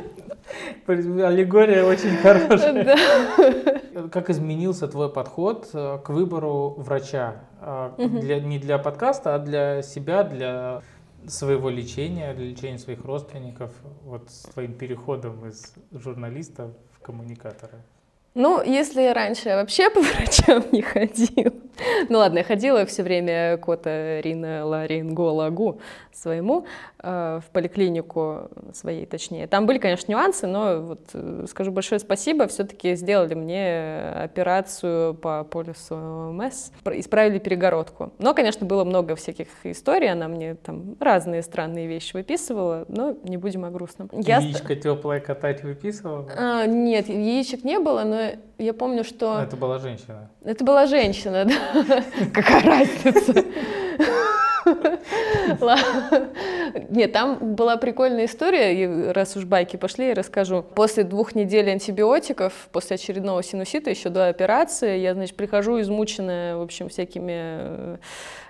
[0.88, 2.84] Аллегория очень хорошая.
[2.84, 4.10] Да.
[4.12, 7.36] Как изменился твой подход э, к выбору врача?
[7.98, 8.20] Мгм.
[8.20, 10.82] Для, не для подкаста, а для себя, для
[11.28, 13.72] своего лечения, для лечения своих родственников,
[14.04, 17.82] вот с твоим переходом из журналиста в коммуникатора?
[18.36, 21.54] Ну, если раньше я вообще по врачам не ходила,
[22.10, 25.80] Ну ладно, я ходила все время кота Рина Ларингологу
[26.12, 26.66] своему
[27.00, 29.48] э, в поликлинику своей, точнее.
[29.48, 35.44] Там были, конечно, нюансы, но вот э, скажу большое спасибо, все-таки сделали мне операцию по
[35.44, 38.14] полюсу МС, исправили перегородку.
[38.20, 43.38] Но, конечно, было много всяких историй, она мне там разные странные вещи выписывала, но не
[43.38, 44.10] будем о грустном.
[44.14, 44.40] Я...
[44.40, 46.30] Яичко теплое катать выписывала?
[46.38, 48.23] А, нет, яичек не было, но
[48.58, 49.40] я помню, что...
[49.42, 50.30] Это была женщина.
[50.44, 51.46] Это была женщина,
[51.86, 52.04] да.
[52.34, 53.46] Какая разница?
[56.90, 60.64] Нет, там была прикольная история, и раз уж байки пошли, я расскажу.
[60.64, 66.62] После двух недель антибиотиков, после очередного синусита, еще до операции, я, значит, прихожу измученная, в
[66.62, 67.98] общем, всякими э,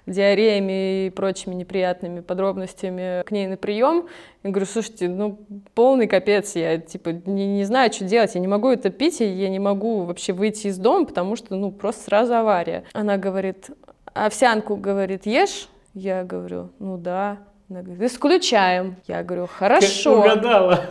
[0.05, 4.07] диареями и прочими неприятными подробностями к ней на прием.
[4.43, 5.39] Я говорю, слушайте, ну,
[5.73, 9.25] полный капец, я, типа, не, не знаю, что делать, я не могу это пить, и
[9.25, 12.83] я не могу вообще выйти из дома, потому что, ну, просто сразу авария.
[12.93, 13.69] Она говорит,
[14.13, 15.69] овсянку, говорит, ешь?
[15.93, 17.39] Я говорю, ну да.
[17.69, 18.97] Она говорит, исключаем.
[19.07, 20.21] Я говорю, хорошо.
[20.21, 20.85] Как угадала.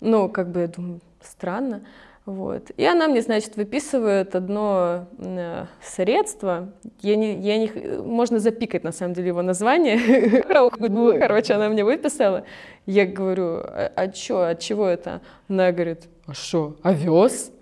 [0.00, 1.82] Ну, как бы я думаю, странно.
[2.26, 2.70] Вот.
[2.78, 6.72] И она мне, значит, выписывает одно э, средство.
[7.00, 7.70] Я не, я не,
[8.02, 10.42] можно запикать, на самом деле, его название.
[10.42, 12.44] Короче, она мне выписала.
[12.86, 15.20] Я говорю, а, а чё, от чего это?
[15.48, 17.52] Она говорит, а что, овес?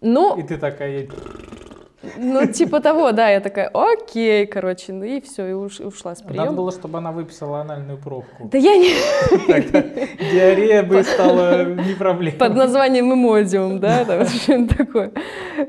[0.00, 1.08] Ну, и ты такая,
[2.16, 6.22] ну, типа того, да, я такая, окей, короче, ну и все, и уш, ушла с
[6.22, 6.44] приема.
[6.44, 8.48] Надо было, чтобы она выписала анальную пробку.
[8.50, 8.90] Да я не...
[10.32, 12.38] Диарея бы стала не проблемой.
[12.38, 15.12] Под названием эмодиум, да, там такое.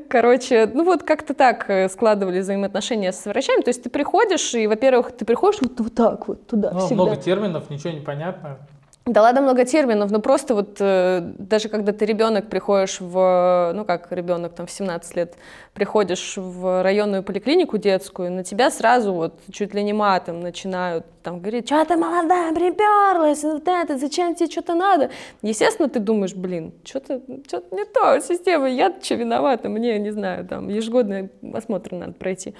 [0.08, 4.66] Короче, ну вот как-то так э, складывали взаимоотношения с врачами, то есть ты приходишь, и,
[4.66, 8.58] во-первых, ты приходишь вот, вот так вот туда ну, Много терминов, ничего не понятно.
[9.06, 13.84] Да ладно, много терминов, но просто вот э, даже когда ты ребенок приходишь в, ну
[13.84, 15.34] как ребенок там в 17 лет,
[15.74, 21.38] приходишь в районную поликлинику детскую, на тебя сразу вот чуть ли не матом начинают там
[21.38, 25.10] говорить, что ты молодая, приперлась, вот это, зачем тебе что-то надо?
[25.40, 30.44] Естественно, ты думаешь, блин, что-то что не то, система, я что виновата, мне, не знаю,
[30.48, 32.56] там ежегодный осмотр надо пройти.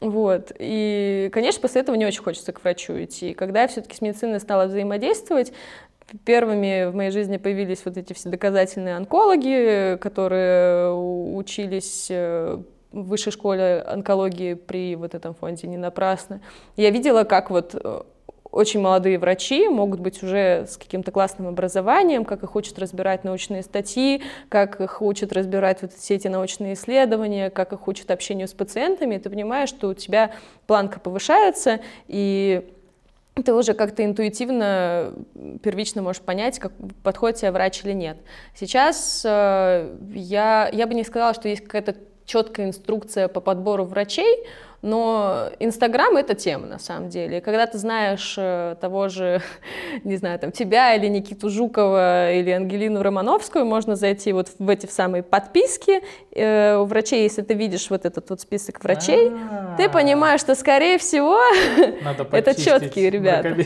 [0.00, 0.52] Вот.
[0.58, 3.32] И, конечно, после этого не очень хочется к врачу идти.
[3.34, 5.52] Когда я все-таки с медициной стала взаимодействовать,
[6.24, 13.32] Первыми в моей жизни появились вот эти все доказательные онкологи, которые учились э, в высшей
[13.32, 16.40] школе онкологии при вот этом фонде не напрасно.
[16.76, 18.02] Я видела, как вот э,
[18.56, 23.62] очень молодые врачи могут быть уже с каким-то классным образованием, как их учат разбирать научные
[23.62, 28.54] статьи, как их учат разбирать вот все эти научные исследования, как их учат общению с
[28.54, 30.32] пациентами, и ты понимаешь, что у тебя
[30.66, 32.72] планка повышается, и
[33.44, 35.12] ты уже как-то интуитивно,
[35.62, 38.16] первично можешь понять, как подходит тебе врач или нет.
[38.54, 44.44] Сейчас э, я, я бы не сказала, что есть какая-то четкая инструкция по подбору врачей,
[44.82, 47.40] но Инстаграм— это тема, на самом деле.
[47.40, 49.40] когда ты знаешь э, того же,
[50.04, 54.86] не знаю, там, тебя или Никиту Жукова или Ангелину Романовскую, можно зайти вот в эти
[54.86, 59.76] самые подписки э, у врачей, если ты видишь вот этот вот список врачей, А-а-а.
[59.76, 61.40] ты понимаешь, что, скорее всего,
[62.32, 63.56] это четкие ребята.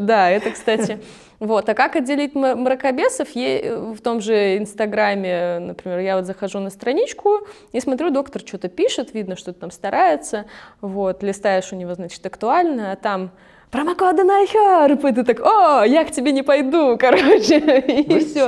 [0.00, 1.00] Да, это, кстати...
[1.40, 1.68] Вот.
[1.68, 3.28] А как отделить мракобесов?
[3.34, 9.14] В том же Инстаграме, например, я вот захожу на страничку и смотрю, доктор что-то пишет,
[9.14, 10.46] видно, что там старается,
[10.80, 13.30] вот, листаешь у него, значит, актуально, а там
[13.70, 18.46] промокоды на Херп, и ты так, о, я к тебе не пойду, короче, и все.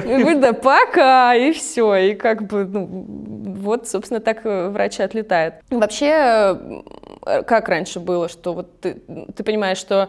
[0.00, 2.88] И да, пока, и все, и как бы, ну,
[3.56, 5.54] вот, собственно, так врач отлетает.
[5.70, 6.82] Вообще,
[7.46, 9.00] как раньше было, что вот ты,
[9.36, 10.08] ты понимаешь, что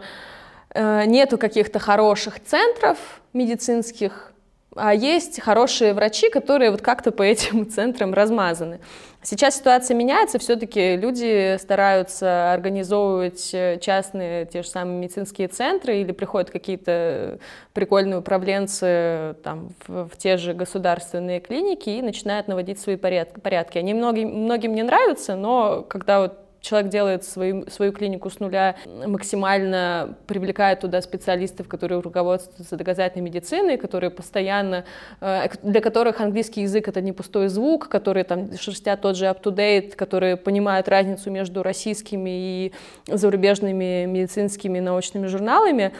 [0.74, 2.98] нету каких-то хороших центров
[3.32, 4.32] медицинских,
[4.76, 8.80] а есть хорошие врачи, которые вот как-то по этим центрам размазаны.
[9.22, 16.12] Сейчас ситуация меняется, все-таки люди стараются организовывать э, частные те же самые медицинские центры или
[16.12, 17.38] приходят какие-то
[17.74, 23.76] прикольные управленцы там, в, в те же государственные клиники и начинают наводить свои порядки.
[23.76, 28.76] Они многим, многим не нравятся, но когда вот человек делает свою, свою клинику с нуля,
[29.06, 34.84] максимально привлекает туда специалистов, которые руководствуются доказательной медициной, которые постоянно,
[35.20, 39.96] э, для которых английский язык это не пустой звук, которые там шерстят тот же up-to-date,
[39.96, 42.72] которые понимают разницу между российскими и
[43.06, 45.92] зарубежными медицинскими научными журналами,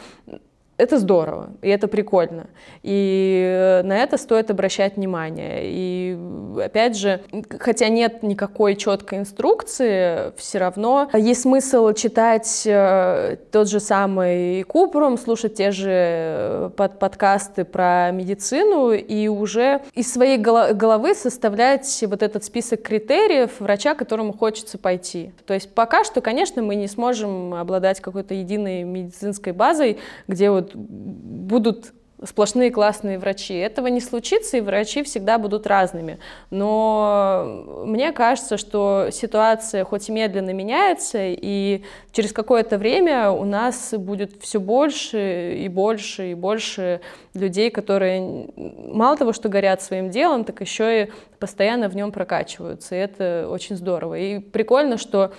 [0.81, 2.47] это здорово, и это прикольно.
[2.81, 5.59] И на это стоит обращать внимание.
[5.63, 6.17] И
[6.59, 7.21] опять же,
[7.59, 15.19] хотя нет никакой четкой инструкции, все равно есть смысл читать э, тот же самый Купрум,
[15.19, 22.23] слушать те же э, под подкасты про медицину и уже из своей головы составлять вот
[22.23, 25.31] этот список критериев врача, которому хочется пойти.
[25.45, 30.70] То есть пока что, конечно, мы не сможем обладать какой-то единой медицинской базой, где вот
[30.75, 31.93] будут
[32.23, 33.55] сплошные классные врачи.
[33.55, 36.19] Этого не случится, и врачи всегда будут разными.
[36.51, 43.93] Но мне кажется, что ситуация хоть и медленно меняется, и через какое-то время у нас
[43.97, 47.01] будет все больше и больше и больше
[47.33, 51.09] людей, которые мало того, что горят своим делом, так еще и
[51.39, 52.95] постоянно в нем прокачиваются.
[52.95, 54.19] И это очень здорово.
[54.19, 55.31] И прикольно, что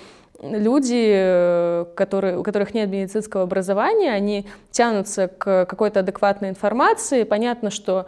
[0.42, 7.22] люди, э, которые, у которых нет медицинского образования, они тянутся к какой-то адекватной информации.
[7.22, 8.06] Понятно, что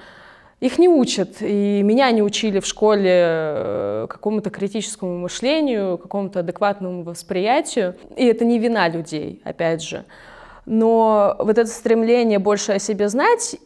[0.61, 7.03] их не учат, и меня не учили в школе э, какому-то критическому мышлению, какому-то адекватному
[7.03, 7.97] восприятию.
[8.17, 10.05] И это не вина людей, опять же.
[10.67, 13.57] Но вот это стремление больше о себе знать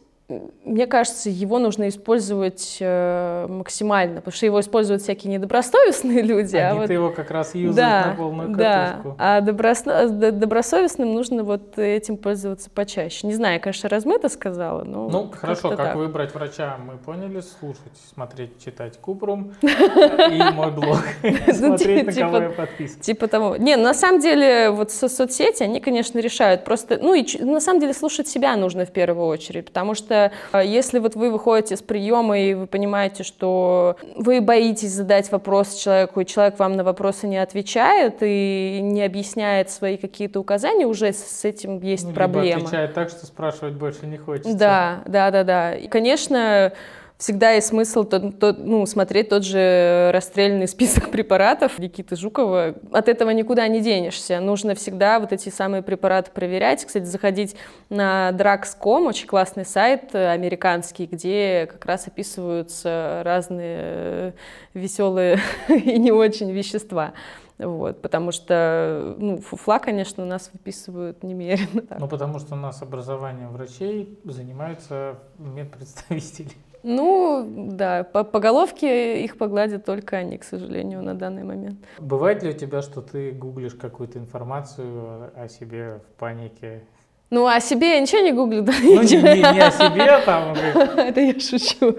[0.63, 6.55] мне кажется, его нужно использовать э, максимально, потому что его используют всякие недобросовестные люди.
[6.55, 6.89] Они а вот...
[6.89, 9.15] его как раз юзают да, на полную катушку.
[9.17, 9.81] Да, а доброс...
[9.83, 13.25] добросовестным нужно вот этим пользоваться почаще.
[13.25, 15.95] Не знаю, я, конечно, размыто сказала, но Ну, хорошо, как так.
[15.95, 22.37] выбрать врача, мы поняли, слушать, смотреть, читать Купрум и мой блог, ну, смотреть, на кого
[22.37, 22.99] я подписан.
[22.99, 23.55] Типа того.
[23.57, 26.63] Не, на самом деле, вот соцсети, они, конечно, решают.
[26.65, 30.18] Просто, ну, и на самом деле слушать себя нужно в первую очередь, потому что
[30.51, 35.75] а, если вот вы выходите с приема и вы понимаете, что вы боитесь задать вопрос
[35.75, 41.13] человеку, и человек вам на вопросы не отвечает и не объясняет свои какие-то указания, уже
[41.13, 42.61] с этим есть ну, проблема.
[42.61, 44.53] отвечает так, что спрашивать больше не хочется.
[44.55, 45.75] Да, да, да, да.
[45.75, 46.73] И, конечно,
[47.19, 52.75] всегда есть смысл то, то, ну, смотреть тот же расстрельный список препаратов Никиты Жукова.
[52.91, 54.39] От этого никуда не денешься.
[54.39, 56.85] Нужно всегда вот эти самые препараты проверять.
[56.85, 57.57] Кстати, заходить
[57.89, 64.31] на Drugs.com, очень классный сайт американский, где как раз описываются разные э,
[64.73, 67.11] веселые и не очень вещества.
[67.57, 71.83] Вот, потому что ну, фуфла, конечно, у нас выписывают немерено.
[71.99, 76.53] Ну, потому что у нас образование врачей занимаются медпредставители.
[76.83, 81.77] Ну, да, по, по головке их погладят только они, к сожалению, на данный момент.
[81.99, 86.83] Бывает ли у тебя, что ты гуглишь какую-то информацию о себе в панике?
[87.31, 88.73] Ну, о себе я ничего не гуглю, да?
[88.81, 90.53] Ну, не, не, не о себе, там...
[90.97, 91.95] Это я шучу.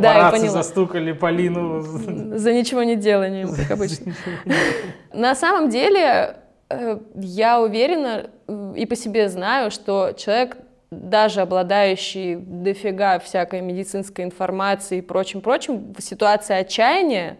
[0.00, 1.82] Да, я застукали Полину.
[2.36, 4.12] За ничего не деланием, как обычно.
[5.12, 6.36] На самом деле,
[6.68, 8.30] э, я уверена
[8.74, 10.56] и по себе знаю, что человек
[10.92, 17.38] даже обладающий дофига всякой медицинской информации и прочим-прочим, в ситуации отчаяния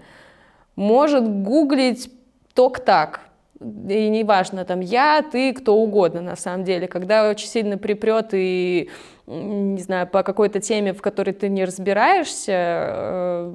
[0.75, 2.11] может гуглить
[2.55, 3.21] ток так.
[3.61, 6.89] И неважно, там я, ты, кто угодно на самом деле.
[6.89, 8.91] Когда очень сильно припрет и
[9.27, 13.53] не знаю, по какой-то теме, в которой ты не разбираешься, э,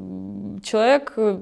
[0.63, 1.39] человек э,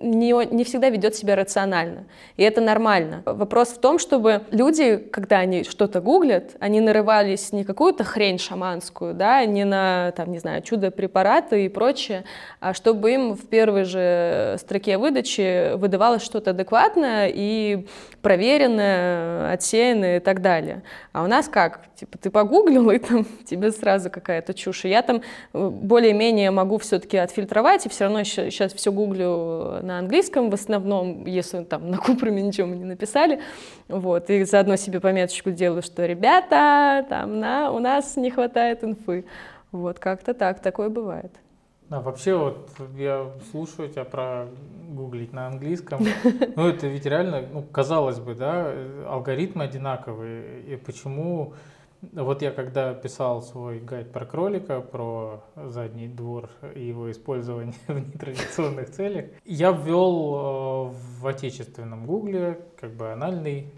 [0.00, 2.04] не, не всегда ведет себя рационально.
[2.36, 3.22] И это нормально.
[3.24, 9.14] Вопрос в том, чтобы люди, когда они что-то гуглят, они нарывались не какую-то хрень шаманскую,
[9.14, 12.24] да, не на, там, не знаю, чудо-препараты и прочее,
[12.58, 17.86] а чтобы им в первой же строке выдачи выдавалось что-то адекватное и
[18.22, 20.82] проверенное, отсеянное и так далее.
[21.12, 21.80] А у нас как?
[21.94, 24.84] Типа ты погуглил, и там тебе тебе сразу какая-то чушь.
[24.84, 29.98] И я там э, более-менее могу все-таки отфильтровать, и все равно сейчас все гуглю на
[29.98, 33.40] английском в основном, если там на Купраме ничего мы не написали.
[33.88, 39.24] Вот, и заодно себе пометочку делаю, что ребята, там на, у нас не хватает инфы.
[39.72, 41.32] Вот, как-то так, такое бывает.
[41.90, 44.46] А вообще вот я слушаю тебя про
[44.90, 46.04] гуглить на английском.
[46.56, 48.72] Ну это ведь реально, ну казалось бы, да,
[49.06, 50.62] алгоритмы одинаковые.
[50.62, 51.54] И почему
[52.12, 57.98] вот я когда писал свой гайд про кролика, про задний двор и его использование в
[57.98, 63.72] нетрадиционных целях, я ввел э, в отечественном гугле как бы анальный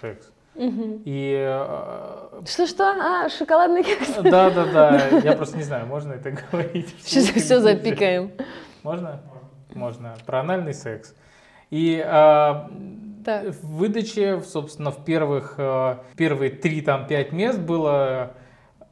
[0.00, 0.30] секс.
[0.54, 1.02] Угу.
[1.04, 1.64] И
[2.46, 2.84] что-что?
[2.84, 4.14] Э, а, шоколадный кекс?
[4.22, 5.08] Да, да, да.
[5.18, 6.94] Я просто не знаю, можно это говорить.
[7.00, 8.32] Сейчас все запикаем.
[8.82, 9.20] Можно?
[9.74, 10.16] Можно.
[10.24, 11.14] Про анальный секс.
[11.70, 12.70] И а,
[13.26, 13.44] так.
[13.44, 18.30] В выдаче, собственно, в первых, э, первые три там пять мест было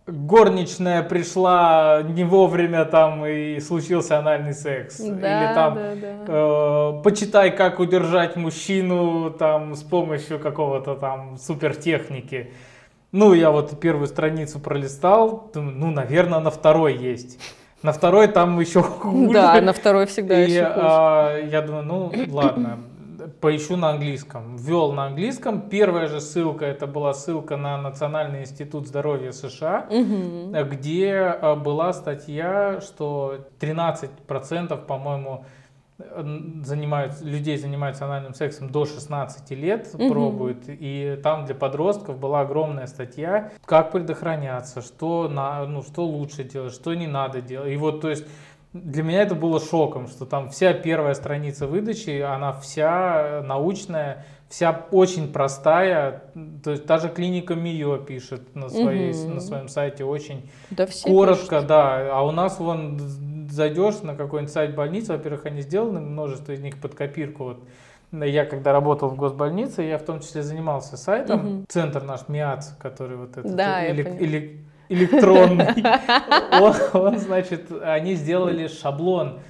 [0.06, 4.98] горничная пришла не вовремя там и случился анальный секс.
[4.98, 6.24] Да, Или там да, да.
[6.28, 12.52] Э, почитай, как удержать мужчину там с помощью какого-то там супертехники.
[13.12, 17.38] Ну, я вот первую страницу пролистал, думаю, ну, наверное, на второй есть.
[17.82, 19.34] На второй там еще хуже.
[19.34, 20.80] Да, на второй всегда И еще хуже.
[20.80, 22.80] а, я думаю, ну, ладно,
[23.40, 24.56] поищу на английском.
[24.56, 25.62] Ввел на английском.
[25.68, 30.52] Первая же ссылка, это была ссылка на Национальный институт здоровья США, Мгм.
[30.70, 35.44] где а, была статья, что 13%, по-моему,
[36.64, 40.08] занимаются, людей занимаются анальным сексом до 16 лет, Мгм.
[40.08, 40.64] пробуют.
[40.66, 46.72] И там для подростков была огромная статья, как предохраняться, что, на, ну, что лучше делать,
[46.74, 47.70] что не надо делать.
[47.72, 48.26] И вот, то есть,
[48.74, 54.86] для меня это было шоком, что там вся первая страница выдачи, она вся научная, вся
[54.90, 56.24] очень простая.
[56.64, 59.34] То есть та же клиника Мио пишет на, своей, Мгм.
[59.36, 61.66] на своем сайте очень Да коротко, пишут.
[61.68, 62.08] да.
[62.18, 62.98] А у нас вон
[63.48, 67.44] зайдешь на какой-нибудь сайт больницы, во-первых, они сделаны, множество из них под копирку.
[67.44, 67.62] Вот.
[68.12, 71.64] Я когда работал в госбольнице, я в том числе занимался сайтом, Мгм.
[71.68, 73.94] центр наш МИАЦ, который вот этот Да, поняла.
[74.18, 74.20] элек-
[74.94, 75.74] электронный,
[76.60, 79.40] он, он, значит, они сделали шаблон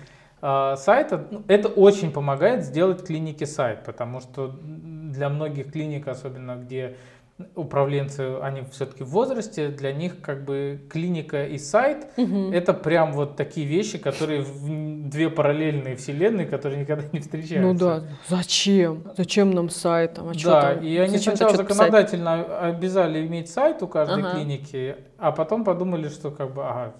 [0.40, 1.26] а, сайта.
[1.30, 6.96] Ну, Это очень помогает сделать клинике сайт, потому что для многих клиник, особенно где
[7.56, 12.52] управленцы, они все-таки в возрасте, для них как бы клиника и сайт Мгм.
[12.52, 17.60] это прям вот такие вещи, которые в две параллельные вселенные, которые никогда не встречаются.
[17.72, 19.02] Ну да, зачем?
[19.16, 20.14] Зачем нам сайт?
[20.14, 20.28] там?
[20.28, 20.84] А чё Да, там?
[20.84, 21.78] и они Зачем сначала что-то писать?
[21.86, 24.34] законодательно обязали иметь сайт у каждой Ага.
[24.36, 26.94] клиники, а потом подумали, что как бы, ага,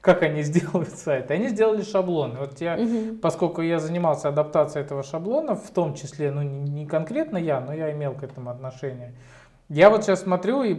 [0.00, 1.30] как они сделают сайт.
[1.32, 2.36] Они сделали шаблон.
[2.38, 3.18] Вот я, Мгм.
[3.18, 7.90] поскольку я занимался адаптацией этого шаблона, в том числе, ну не конкретно я, но я
[7.92, 9.12] имел к этому отношение.
[9.68, 10.76] Я вот сейчас смотрю, и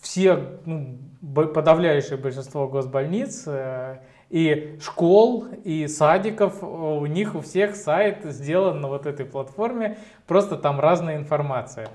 [0.00, 8.24] все, ну, подавляющее большинство госбольниц э, и школ, и садиков, у них у всех сайт
[8.24, 11.88] сделан на вот этой платформе, просто там разная информация.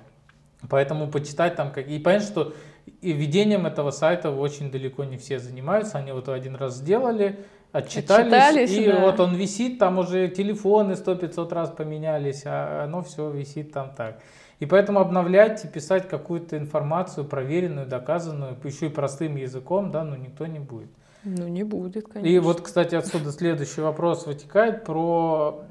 [0.69, 1.87] Поэтому почитать там как...
[1.87, 2.53] И понятно, что
[3.01, 5.97] и ведением этого сайта очень далеко не все занимаются.
[5.97, 7.39] Они вот один раз сделали,
[7.71, 8.99] отчитались, Отчитались, и да.
[9.01, 13.93] вот он висит, там уже телефоны сто 500 раз поменялись, а оно все висит там
[13.95, 14.19] так.
[14.59, 20.15] И поэтому обновлять и писать какую-то информацию проверенную, доказанную, еще и простым языком, да, ну
[20.15, 20.89] никто не будет.
[21.23, 22.27] Ну не будет, конечно.
[22.27, 25.63] И вот, кстати, отсюда следующий вопрос вытекает про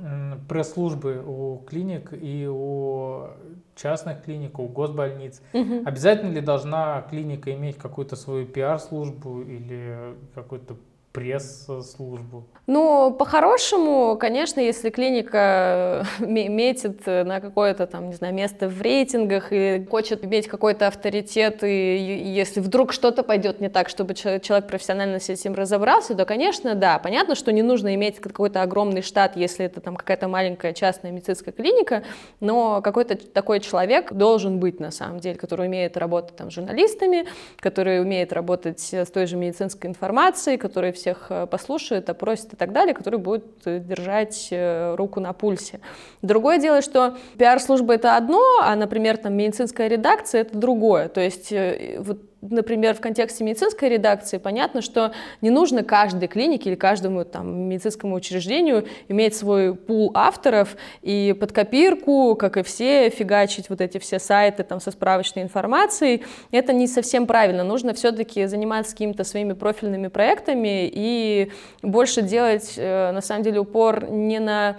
[0.49, 3.29] пресс-службы у клиник и у
[3.75, 5.41] частных клиник, у госбольниц.
[5.53, 5.87] Мгм.
[5.87, 10.77] Обязательно ли должна клиника иметь какую-то свою пиар-службу или какую-то
[11.17, 12.45] пресс-службу?
[12.67, 18.69] Ну, по-хорошему, конечно, если клиника э, ме- метит э, на какое-то там, не знаю, место
[18.69, 21.97] в рейтингах и хочет иметь какой-то авторитет, и
[22.37, 26.75] если вдруг что-то пойдет не так, чтобы чел- человек профессионально с этим разобрался, то, конечно,
[26.75, 31.13] да, понятно, что не нужно иметь какой-то огромный штат, если это там какая-то маленькая частная
[31.13, 32.03] медицинская клиника,
[32.41, 37.27] но какой-то такой человек должен быть на самом деле, который умеет работать там с журналистами,
[37.61, 42.73] который умеет работать с той же медицинской информацией, который всех э, послушает, опросит и так
[42.73, 45.79] далее, который будет э, держать э, руку на пульсе.
[46.23, 51.09] Другое дело, что пиар-служба это одно, а, например, там медицинская редакция это другое.
[51.09, 51.53] То есть
[51.99, 57.69] вот например, в контексте медицинской редакции понятно, что не нужно каждой клинике или каждому там,
[57.69, 63.99] медицинскому учреждению иметь свой пул авторов и под копирку, как и все, фигачить вот эти
[63.99, 66.25] все сайты там, со справочной информацией.
[66.51, 67.65] Это не совсем правильно.
[67.65, 71.51] Нужно все-таки заниматься какими-то своими профильными проектами и
[71.83, 74.77] больше делать, э, на самом деле, упор не на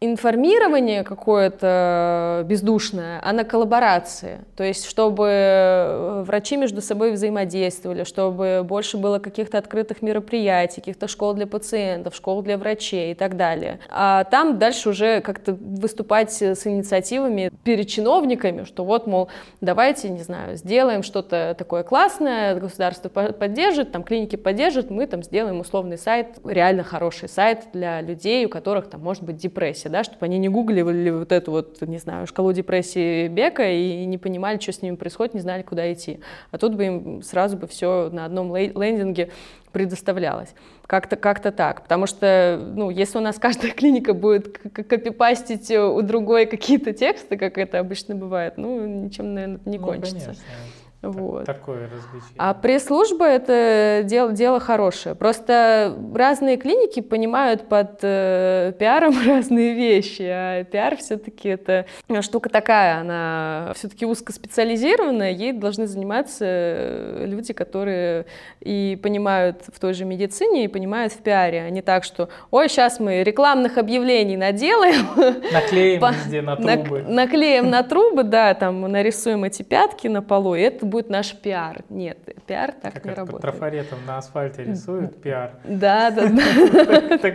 [0.00, 4.40] информирование какое-то бездушное, а на коллаборации.
[4.54, 11.08] То есть, чтобы э, врачи между собой взаимодействовали, чтобы больше было каких-то открытых мероприятий, каких-то
[11.08, 13.80] школ для пациентов, школ для врачей и так далее.
[13.88, 19.28] А там дальше уже как-то выступать с инициативами перед чиновниками, что вот, мол,
[19.62, 25.22] давайте, не знаю, сделаем что-то такое классное, государство по- поддержит, там клиники поддержат, мы там
[25.22, 30.04] сделаем условный сайт, реально хороший сайт для людей, у которых там может быть депрессия, да,
[30.04, 34.58] чтобы они не гуглили вот эту вот, не знаю, шкалу депрессии Бека и не понимали,
[34.58, 36.20] что с ними происходит, не знали, куда идти.
[36.50, 39.30] А тут бы им сразу бы все на одном лендинге
[39.72, 40.54] предоставлялось.
[40.86, 41.82] Как-то как так.
[41.82, 47.58] Потому что, ну, если у нас каждая клиника будет копипастить у другой какие-то тексты, как
[47.58, 50.18] это обычно бывает, ну, ничем, наверное, не Ну, кончится.
[50.24, 50.42] конечно.
[51.10, 51.44] Вот.
[51.44, 52.34] Такое различие.
[52.38, 55.14] А пресс-служба это дело, дело хорошее.
[55.14, 61.86] Просто разные клиники понимают под э, пиаром разные вещи, а пиар все-таки это
[62.20, 68.26] штука такая, она все-таки узкоспециализированная, ей должны заниматься э, люди, которые
[68.60, 72.68] и понимают в той же медицине, и понимают в пиаре, а не так, что, ой,
[72.68, 75.06] сейчас мы рекламных объявлений наделаем,
[75.52, 77.04] Наклеим везде на трубы.
[77.08, 81.84] наклеим на трубы, да, там нарисуем эти пятки на полу, и это будет наш пиар.
[81.88, 83.42] Нет, пиар так как не это, работает.
[83.42, 85.52] Трафаретом на асфальте рисуют пиар.
[85.64, 86.28] Да, да,
[87.22, 87.28] да.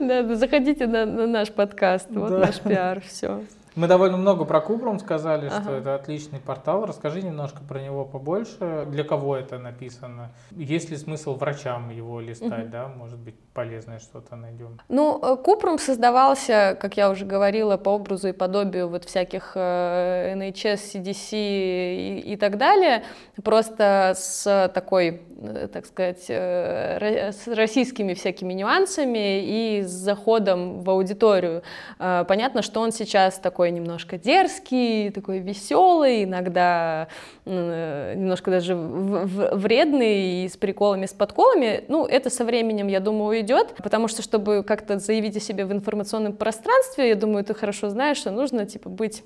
[0.00, 3.42] Да, заходите на, на наш подкаст, вот наш пиар, все.
[3.80, 5.72] Мы довольно много про Купрум сказали, что Ага.
[5.78, 6.84] это отличный портал.
[6.84, 8.86] Расскажи немножко про него побольше.
[8.90, 10.32] Для кого это написано?
[10.50, 12.88] Есть ли смысл врачам его листать, да?
[12.88, 14.78] Может быть, полезное что-то найдем.
[14.90, 20.34] Ну, э, Купрум создавался, как я уже говорила, по образу и подобию вот всяких э,
[20.34, 23.04] NHS, CDC и, и так далее,
[23.42, 30.90] просто с такой, э, так сказать, э, с российскими всякими нюансами и с заходом в
[30.90, 31.62] аудиторию.
[31.98, 37.08] Э, Понятно, что он сейчас такой немножко дерзкий, такой веселый, иногда
[37.44, 41.84] э, немножко даже вредный и с приколами, с подколами.
[41.88, 45.72] Ну, это со временем, я думаю, уйдет, потому что, чтобы как-то заявить о себе в
[45.72, 49.22] информационном пространстве, я думаю, ты хорошо знаешь, что нужно, типа, быть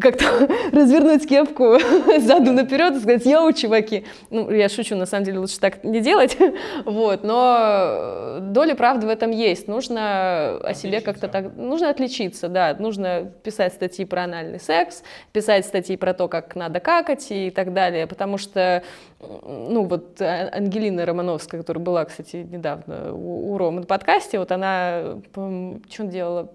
[0.00, 0.24] как-то
[0.72, 1.78] развернуть кепку
[2.20, 4.04] заду наперед и сказать, йоу, чуваки.
[4.30, 6.36] Ну, я шучу, на самом деле лучше так не делать,
[6.84, 9.68] вот, но доля правды в этом есть.
[9.68, 11.50] Нужно о себе как-то Отличиться.
[11.50, 15.02] так, нужно отличиться, да, нужно писать статьи про анальный секс,
[15.32, 18.82] писать статьи про то, как надо какать и так далее, потому что,
[19.20, 24.52] ну, вот А- Ангелина Романовская, которая была, кстати, недавно у, у Ромы на подкасте, вот
[24.52, 26.50] она, что делала?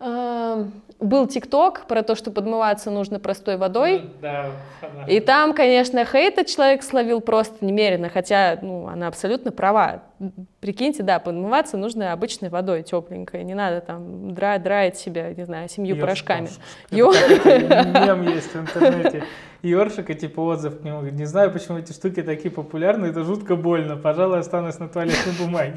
[0.00, 4.10] Эм, Был ТикТок про то, что подмываться нужно простой водой.
[4.22, 4.46] Да.
[5.08, 10.02] И там, конечно, хейта человек словил просто немерено, хотя ну, она абсолютно права.
[10.60, 13.44] Прикиньте, да, подмываться нужно обычной водой, тепленькой.
[13.44, 16.48] Не надо там дра драить себя, не знаю, семью порошками.
[16.90, 17.12] Ё-
[17.44, 19.24] Мем есть в интернете.
[19.62, 20.98] Ёршик и типа отзыв к нему.
[20.98, 23.96] говорит, Не знаю, почему эти штуки такие популярны, это жутко больно.
[23.96, 25.76] Пожалуй, останусь на туалетной бумаге.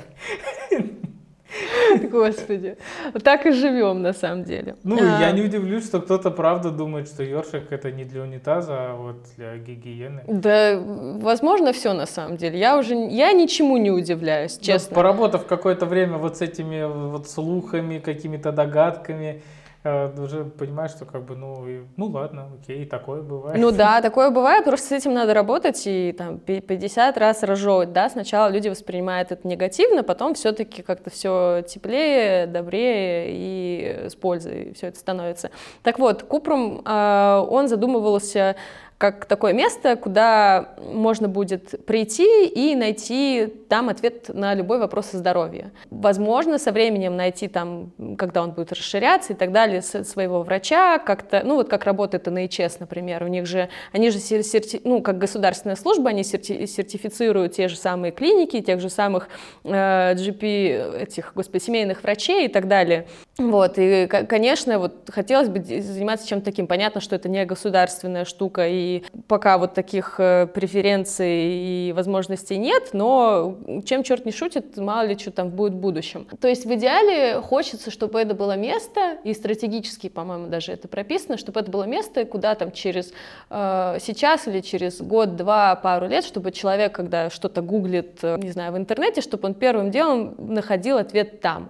[2.11, 2.77] Господи.
[3.23, 4.75] Так и живем на самом деле.
[4.83, 8.73] Ну, А, я не удивлюсь, что кто-то правда думает, что ёршик это не для унитаза,
[8.91, 10.23] а вот для гигиены.
[10.27, 12.59] Да, возможно, все на самом деле.
[12.59, 14.95] Я уже, я ничему не удивляюсь, Ну, честно.
[14.95, 19.41] Поработав какое-то время вот с этими вот слухами, какими-то догадками,
[19.83, 23.57] уже понимаешь, что как бы, ну, и- ну ладно, окей, такое бывает.
[23.59, 27.93] Ну да, такое бывает, просто с этим надо работать и там пи- 50 раз разжевывать,
[27.93, 34.73] да, сначала люди воспринимают это негативно, потом все-таки как-то все теплее, добрее и с пользой
[34.73, 35.51] все это становится.
[35.83, 38.55] Так вот, Купрум, а, он задумывался
[38.97, 45.17] как такое место, куда можно будет прийти и найти там ответ на любой вопрос о
[45.17, 45.71] здоровье.
[45.91, 51.41] Возможно, со временем найти там, когда он будет расширяться и так далее, своего врача, как-то,
[51.45, 55.19] ну вот как работает NHS, например, у них же, они же, сер- серти- ну как
[55.19, 59.29] государственная служба, они серти- сертифицируют те же самые клиники, тех же самых
[59.63, 63.07] э, GP, этих, господи, семейных врачей и так далее.
[63.37, 66.65] Вот, и, ко- конечно, вот хотелось бы заниматься чем-то таким.
[66.65, 72.89] Понятно, что это не государственная штука, и пока вот таких э, преференций и возможностей нет,
[72.93, 76.27] но чем черт не шутит, мало ли что там будет в будущем.
[76.39, 81.37] То есть в идеале хочется, чтобы это было место, и стратегически, по-моему, даже это прописано,
[81.37, 83.13] чтобы это было место, куда там через
[83.51, 88.73] э, сейчас или через год-два, пару лет, чтобы человек, когда что-то гуглит, э, не знаю,
[88.73, 91.69] в интернете, чтобы он первым делом находил ответ там.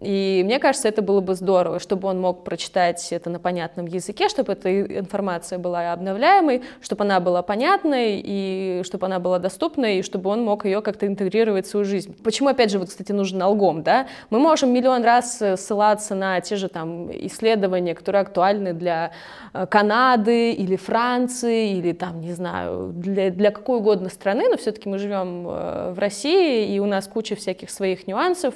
[0.00, 4.28] И мне кажется, это было бы здорово, чтобы он мог прочитать это на понятном языке,
[4.28, 10.02] чтобы эта информация была обновляемой, чтобы она была понятной, и чтобы она была доступной, и
[10.02, 12.16] чтобы он мог ее как-то интегрировать в свою жизнь.
[12.22, 14.06] Почему, опять же, вот, кстати, нужен алгом, да?
[14.30, 19.10] Мы можем миллион раз э, ссылаться на те же там исследования, которые актуальны для
[19.52, 24.88] э, Канады или Франции, или там, не знаю, для, для какой угодно страны, но все-таки
[24.88, 28.54] мы живем э, в России, и у нас куча всяких своих нюансов,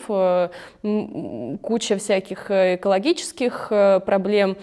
[1.60, 4.56] куча всяких э, экологических э, проблем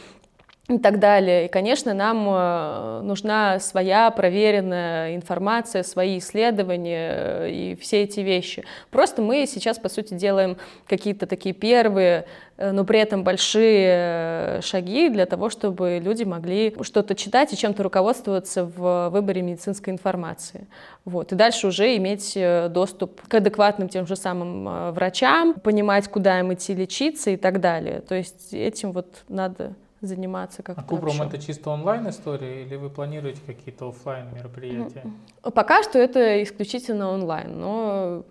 [0.70, 1.46] и так далее.
[1.46, 8.64] И, конечно, нам э, нужна своя проверенная информация, свои исследования э, и все эти вещи.
[8.92, 10.58] Просто мы сейчас, по сути, делаем
[10.88, 12.26] какие-то такие первые,
[12.58, 17.82] э, но при этом большие шаги для того, чтобы люди могли что-то читать и чем-то
[17.82, 20.68] руководствоваться в выборе медицинской информации.
[21.04, 21.32] Вот.
[21.32, 22.38] И дальше уже иметь
[22.72, 28.02] доступ к адекватным тем же самым врачам, понимать, куда им идти лечиться и так далее.
[28.02, 30.86] То есть этим вот надо заниматься как-то А
[31.24, 31.38] вообще.
[31.38, 35.04] это чисто онлайн история или вы планируете какие-то оффлайн мероприятия?
[35.42, 38.24] Пока что это исключительно онлайн, но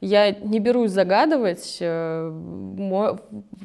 [0.00, 2.32] я не берусь загадывать, э,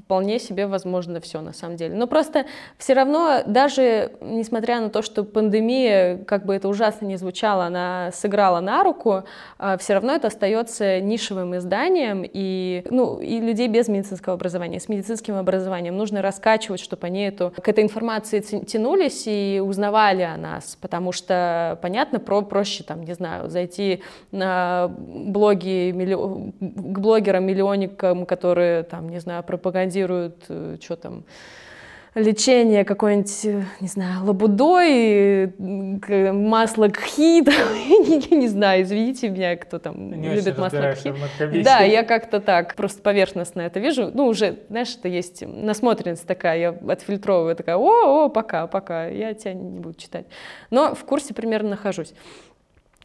[0.05, 1.95] вполне себе возможно все на самом деле.
[1.95, 2.45] Но просто
[2.77, 8.11] все равно, даже несмотря на то, что пандемия, как бы это ужасно не звучало, она
[8.13, 9.23] сыграла на руку,
[9.57, 14.87] а все равно это остается нишевым изданием, и, ну, и людей без медицинского образования, с
[14.87, 20.77] медицинским образованием нужно раскачивать, чтобы они эту, к этой информации тянулись и узнавали о нас,
[20.79, 24.01] потому что, понятно, про, проще, там, не знаю, зайти
[24.31, 26.20] на блоги, миллион,
[26.59, 31.23] к блогерам-миллионникам, которые, там, не знаю, пропагандируют, э, что там,
[32.13, 35.53] лечение какой-нибудь, э, не знаю, лабудой,
[36.33, 37.41] масло кхи,
[38.31, 41.13] я не знаю, извините меня, кто там не любит масло кхи.
[41.63, 44.11] Да, я как-то так, просто поверхностно это вижу.
[44.13, 49.33] Ну, уже, знаешь, это есть насмотренность такая, я отфильтровываю, такая, о, о, пока, пока, я
[49.33, 50.25] тебя не буду читать.
[50.69, 52.13] Но в курсе примерно нахожусь.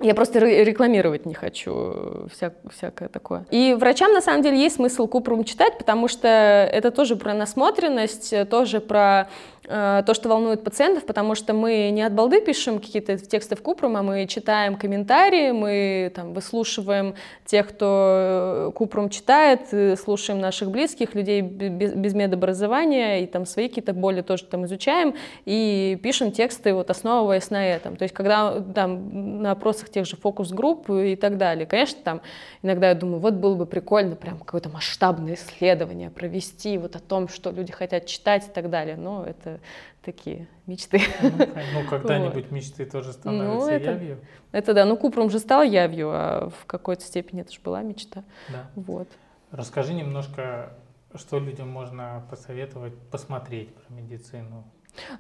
[0.01, 3.47] Я просто рекламировать не хочу вся, всякое такое.
[3.51, 8.49] И врачам, на самом деле, есть смысл Купрум читать, потому что это тоже про насмотренность,
[8.51, 9.29] тоже про
[9.67, 13.97] то, что волнует пациентов, потому что мы не от балды пишем какие-то тексты в Купрум,
[13.97, 17.14] а мы читаем комментарии, мы там выслушиваем
[17.45, 23.69] тех, кто э, Купрум читает, слушаем наших близких, людей без, без медобразования, и там свои
[23.69, 25.14] какие-то боли тоже там изучаем,
[25.45, 27.97] и пишем тексты, вот основываясь на этом.
[27.97, 32.21] То есть когда там на опросах тех же фокус-групп и так далее, конечно, там
[32.62, 37.29] иногда я думаю, вот было бы прикольно прям какое-то масштабное исследование провести вот о том,
[37.29, 39.56] что люди хотят читать и так далее, но это
[40.03, 41.01] такие мечты.
[41.23, 42.53] Ну, когда-нибудь вот.
[42.53, 44.19] мечты тоже становятся ну, это, явью.
[44.53, 48.25] Это да, ну Купром же стал явью, а в какой-то степени это же была мечта.
[48.49, 48.71] Да.
[48.75, 49.09] Вот.
[49.51, 50.73] Расскажи немножко,
[51.15, 54.65] что людям можно посоветовать посмотреть про медицину.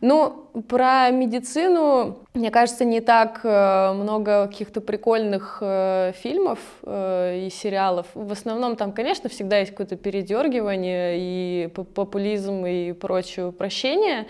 [0.00, 7.50] Ну, про медицину, мне кажется, не так э, много каких-то прикольных э, фильмов э, и
[7.50, 8.06] сериалов.
[8.14, 14.26] В основном там, конечно, всегда есть какое-то передергивание и популизм и прочее упрощение,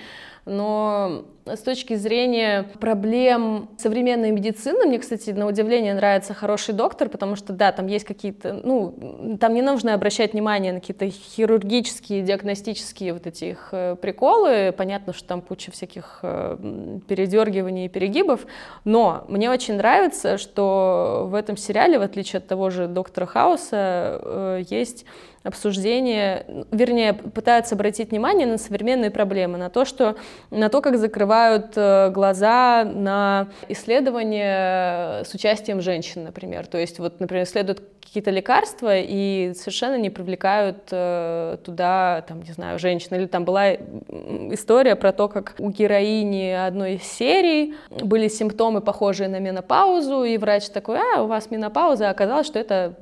[0.47, 7.37] но с точки зрения проблем современной медицины, мне, кстати, на удивление нравится «Хороший доктор», потому
[7.37, 13.13] что, да, там есть какие-то, ну, там не нужно обращать внимание на какие-то хирургические, диагностические
[13.13, 18.47] вот эти их э, приколы, понятно, что там куча всяких э, передергиваний и перегибов,
[18.85, 24.21] но мне очень нравится, что в этом сериале, в отличие от того же «Доктора Хауса»,
[24.23, 25.05] э, есть
[25.47, 30.17] обсуждение, вернее, пытаются обратить внимание на современные проблемы, на то, что,
[30.51, 36.67] на то, как закрывают э, глаза на исследования с участием женщин, например.
[36.67, 42.53] То есть, вот, например, исследуют какие-то лекарства и совершенно не привлекают э, туда, там, не
[42.53, 43.17] знаю, женщин.
[43.17, 49.29] Или там была история про то, как у героини одной из серий были симптомы, похожие
[49.29, 52.95] на менопаузу, и врач такой, а, у вас менопауза, а оказалось, что это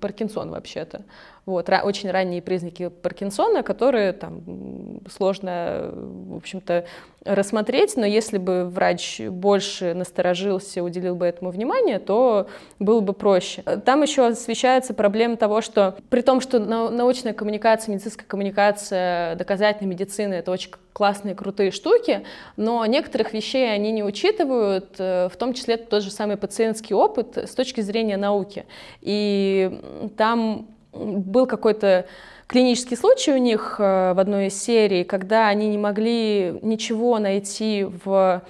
[0.00, 1.02] Паркинсон вообще-то.
[1.44, 6.84] Вот, очень ранние признаки Паркинсона, которые там сложно, в общем-то,
[7.24, 12.48] рассмотреть, но если бы врач больше насторожился, уделил бы этому внимание, то
[12.78, 13.62] было бы проще.
[13.62, 20.34] Там еще освещается проблема того, что при том, что научная коммуникация, медицинская коммуникация, доказательная медицина—
[20.34, 22.24] это очень классные, крутые штуки,
[22.56, 27.38] но некоторых вещей они не учитывают, э, в том числе тот же самый пациентский опыт
[27.38, 28.66] с точки зрения науки.
[29.00, 29.80] И
[30.16, 32.06] там был какой-то
[32.52, 37.86] клинический случай у них э, в одной из серий, когда они не могли ничего найти
[38.04, 38.42] в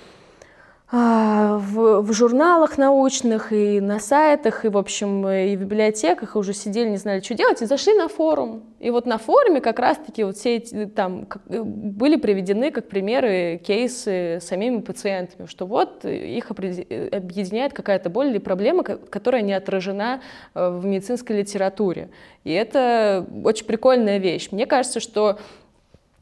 [0.92, 6.52] в, в журналах научных и на сайтах, и, в общем, и в библиотеках, и уже
[6.52, 8.62] сидели, не знали, что делать, и зашли на форум.
[8.78, 13.58] И вот на форуме как раз-таки вот все эти там э, были приведены как примеры
[13.64, 20.20] кейсы самими пациентами, что вот их объединяет какая-то боль или проблема, которая не отражена
[20.54, 22.10] э, в медицинской литературе.
[22.44, 24.48] И это очень прикольная вещь.
[24.50, 25.38] Мне кажется, что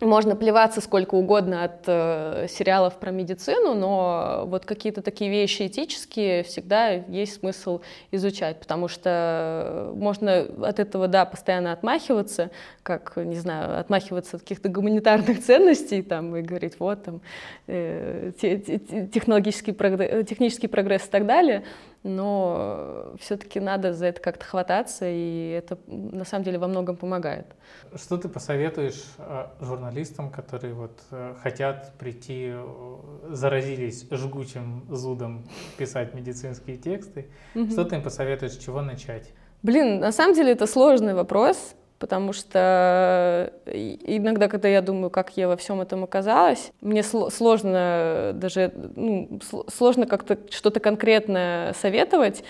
[0.07, 6.42] можно плеваться сколько угодно от э, сериалов про медицину, но вот какие-то такие вещи этические
[6.42, 7.80] всегда есть смысл
[8.11, 12.51] изучать, потому что можно от этого, да, постоянно отмахиваться,
[12.82, 17.20] как, не знаю, отмахиваться от каких-то гуманитарных ценностей там, и говорить, вот там,
[17.66, 21.64] э, технологический прогресс, технический прогресс и так далее,
[22.03, 27.46] но все-таки надо за это как-то хвататься, и это на самом деле во многом помогает.
[27.94, 32.96] Что ты посоветуешь э, журналистам, которые вот э, хотят прийти, э,
[33.30, 35.44] заразились жгучим зудом
[35.76, 37.28] писать медицинские тексты?
[37.70, 39.32] Что ты им посоветуешь, с чего начать?
[39.62, 45.46] Блин, на самом деле это сложный вопрос потому что иногда, когда я думаю, как я
[45.46, 49.38] во всем этом оказалась, мне сложно даже, ну,
[49.68, 52.42] сложно как-то что-то конкретное советовать.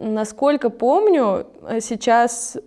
[0.00, 1.46] насколько помню,
[1.80, 2.58] сейчас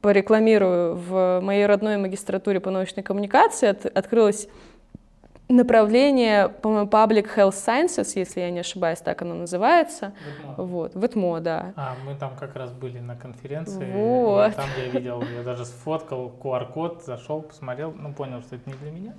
[0.00, 4.48] порекламирую, в моей родной магистратуре по научной коммуникации от, открылась
[5.52, 10.12] направление, по-моему, Public Health Sciences, если я не ошибаюсь, так оно называется.
[10.48, 10.64] ВЭТМО.
[10.64, 11.72] Вот, ВЭТМО, да.
[11.76, 13.92] А, мы там как раз были на конференции.
[13.92, 14.52] Вот.
[14.52, 18.76] И там я видел, я даже сфоткал QR-код, зашел, посмотрел, ну понял, что это не
[18.76, 19.14] для меня.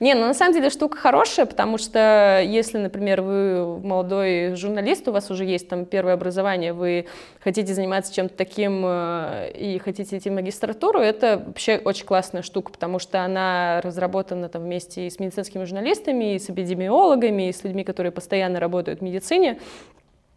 [0.00, 5.12] Не, ну на самом деле штука хорошая, потому что если, например, вы молодой журналист, у
[5.12, 7.06] вас уже есть там первое образование, вы
[7.42, 12.72] хотите заниматься чем-то таким э, и хотите идти в магистратуру, это вообще очень классная штука,
[12.72, 17.64] потому что она разработана там вместе и с медицинскими журналистами, и с эпидемиологами, и с
[17.64, 19.58] людьми, которые постоянно работают в медицине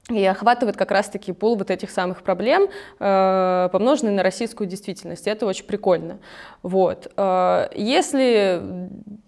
[0.10, 5.28] и охватывает как раз-таки пул вот этих самых проблем, э, помноженный на российскую действительность.
[5.28, 6.20] Это очень прикольно.
[6.64, 7.12] Вот.
[7.18, 8.62] Э, если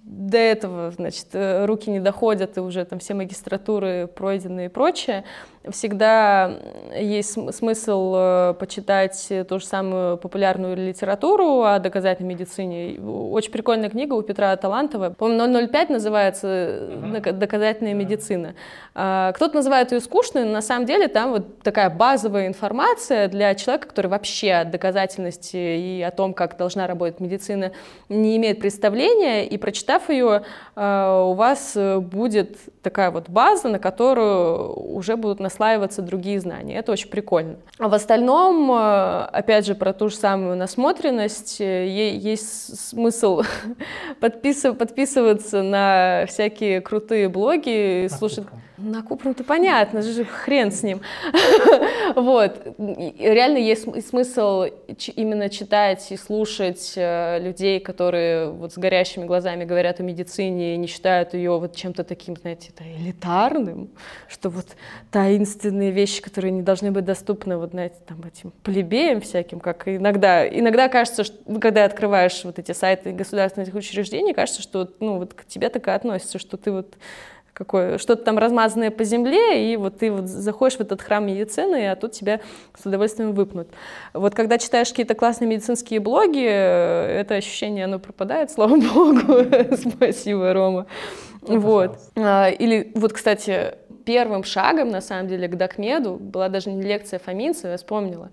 [0.03, 5.23] до этого, значит, э, руки не доходят, и уже там все магистратуры пройдены и прочее,
[5.70, 6.57] всегда
[6.95, 12.99] есть смысл э, почитать ту же самую популярную литературу о доказательной медицине.
[12.99, 15.10] Очень прикольная книга у Петра Талантова.
[15.12, 16.89] По-моему, 005 называется
[17.34, 18.55] «Доказательная медицина».
[18.95, 23.53] А, кто-то называет ее скучной, но на самом деле там вот такая базовая информация для
[23.55, 27.72] человека, который вообще о доказательности и о том, как должна работать медицина,
[28.07, 30.43] не имеет представления, и прочитав ее,
[30.76, 32.57] а, у вас будет
[32.89, 36.75] такая вот база, на которую уже будут наслаиваться другие знания.
[36.75, 37.57] Это очень прикольно.
[37.77, 43.43] А в остальном, э, опять же, про ту же самую насмотренность, э, есть смысл
[44.19, 48.47] подписываться на всякие крутые блоги, слушать...
[48.82, 51.01] На Купрум-то понятно, же хрен с ним.
[52.15, 52.75] вот.
[52.77, 54.65] Реально есть смысл
[55.15, 60.77] именно читать и слушать э, людей, которые вот с горящими глазами говорят о медицине и
[60.77, 63.89] не считают ее вот чем-то таким, знаете, элитарным,
[64.30, 64.67] что вот
[65.11, 70.47] таинственные вещи, которые не должны быть доступны вот, знаете, там этим плебеям всяким, как иногда,
[70.47, 75.34] иногда кажется, что ну, когда открываешь вот эти сайты государственных учреждений, кажется, что ну вот
[75.34, 76.95] к тебе так и относится, что ты вот
[77.60, 81.89] какое, что-то там размазанное по земле, и вот ты вот заходишь в этот храм медицины,
[81.89, 82.39] а тут тебя
[82.82, 83.68] с удовольствием выпнут.
[84.14, 89.45] Вот когда читаешь какие-то классные медицинские блоги, э, это ощущение, оно пропадает, слава богу.
[89.76, 90.86] Спасибо, Рома.
[91.41, 91.97] Вот.
[92.16, 97.20] А, или вот, кстати, первым шагом, на самом деле, к Докмеду была даже не лекция
[97.20, 98.32] Фоминцева, я вспомнила,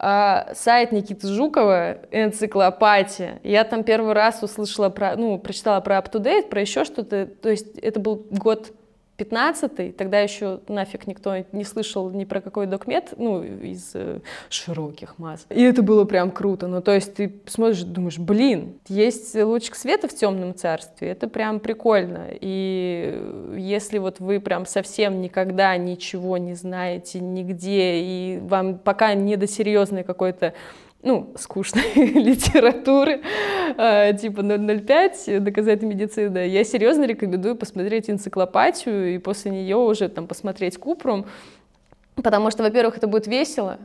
[0.00, 3.38] сайт Никиты Жукова, энциклопатия.
[3.42, 7.26] Я там первый раз услышала про, ну, прочитала про UpToDate, про еще что-то.
[7.26, 8.72] То есть это был год
[9.20, 15.18] 15 тогда еще нафиг никто не слышал ни про какой докмет, ну, из э, широких
[15.18, 15.44] масс.
[15.50, 16.68] И это было прям круто.
[16.68, 21.60] Ну, то есть ты смотришь, думаешь, блин, есть лучик света в темном царстве, это прям
[21.60, 22.28] прикольно.
[22.30, 29.36] И если вот вы прям совсем никогда ничего не знаете нигде, и вам пока не
[29.36, 30.54] до серьезной какой-то
[31.02, 33.22] ну, скучной литературы,
[33.76, 40.26] э, типа 005, доказательная медицина, я серьезно рекомендую посмотреть энциклопатию и после нее уже там
[40.26, 41.26] посмотреть Купрум,
[42.16, 43.78] потому что, во-первых, это будет весело,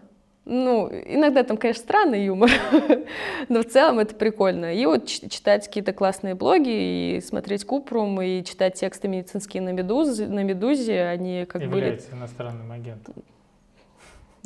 [0.46, 2.52] ну, иногда там, конечно, странный юмор,
[3.50, 4.76] но в целом это прикольно.
[4.76, 10.28] И вот читать какие-то классные блоги, и смотреть Купрум, и читать тексты медицинские на Медузе,
[10.28, 11.78] на Медузе они как бы...
[11.78, 13.16] Является иностранным агентом.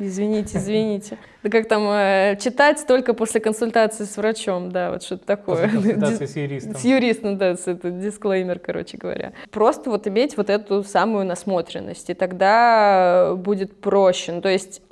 [0.00, 1.18] Извините, извините.
[1.42, 5.68] Да как там, э, читать только после консультации с врачом, да, вот что-то такое.
[5.68, 6.74] После консультации с юристом.
[6.74, 9.32] С юристом, да, с, это дисклеймер, короче говоря.
[9.50, 14.32] Просто вот иметь вот эту самую насмотренность, и тогда будет проще.
[14.32, 14.82] Ну, то есть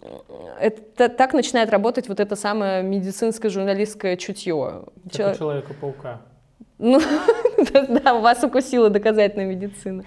[0.61, 4.85] это, так начинает работать вот это самое медицинское журналистское чутье.
[5.05, 5.31] Как Чело...
[5.31, 6.21] у Человека-паука.
[6.79, 7.01] Ну,
[7.89, 10.05] да, вас укусила доказательная медицина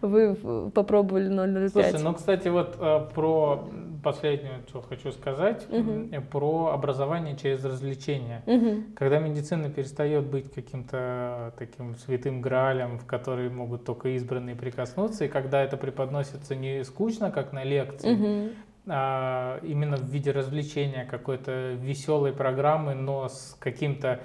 [0.00, 1.68] вы попробовали 0,05.
[1.70, 3.68] Слушай, ну, кстати, вот э, про
[4.02, 6.08] последнее, что хочу сказать, угу.
[6.30, 8.42] про образование через развлечение.
[8.46, 8.94] Угу.
[8.96, 15.28] Когда медицина перестает быть каким-то таким святым гралем, в который могут только избранные прикоснуться, и
[15.28, 18.52] когда это преподносится не скучно, как на лекции, угу.
[18.86, 24.20] а именно в виде развлечения, какой-то веселой программы, но с каким-то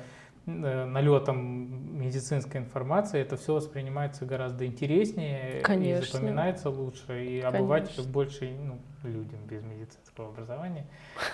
[0.46, 6.04] налетом медицинской информации, это все воспринимается гораздо интереснее Конечно.
[6.04, 10.86] и запоминается лучше, и обывателю больше, ну, людям без медицинского образования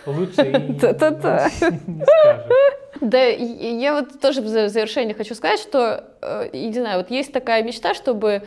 [0.05, 2.45] лучше и не скажешь.
[3.01, 7.63] Да, я вот тоже в завершение хочу сказать, что, э, не знаю, вот есть такая
[7.63, 8.43] мечта, чтобы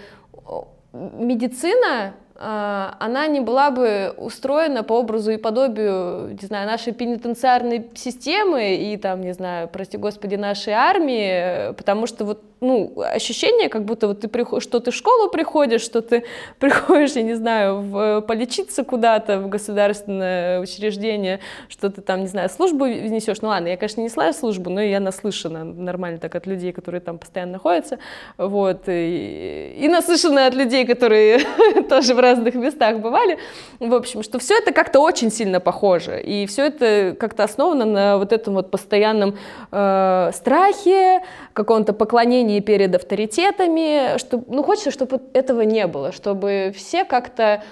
[0.92, 8.74] медицина она не была бы устроена по образу и подобию, не знаю, нашей пенитенциарной системы
[8.74, 14.06] и там, не знаю, прости господи, нашей армии, потому что вот ну, ощущение, как будто
[14.06, 16.24] вот ты приходишь, что ты в школу приходишь, что ты
[16.58, 22.48] приходишь, я не знаю, в, полечиться куда-то в государственное учреждение, что ты там, не знаю,
[22.48, 23.42] службу несешь.
[23.42, 27.00] Ну ладно, я, конечно, не несла службу, но я наслышана нормально так от людей, которые
[27.00, 27.98] там постоянно находятся,
[28.38, 31.40] вот, и, и наслышана от людей, которые
[31.88, 33.38] тоже в разных местах бывали,
[33.80, 38.18] в общем, что все это как-то очень сильно похоже, и все это как-то основано на
[38.18, 39.36] вот этом вот постоянном
[39.72, 46.72] э, страхе, каком-то поклонении преклонении перед авторитетами, что, ну, хочется, чтобы этого не было, чтобы
[46.74, 47.62] все как-то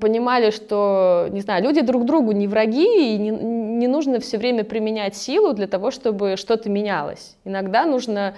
[0.00, 4.64] понимали, что, не знаю, люди друг другу не враги, и не, не нужно все время
[4.64, 7.36] применять силу для того, чтобы что-то менялось.
[7.44, 8.34] Иногда нужно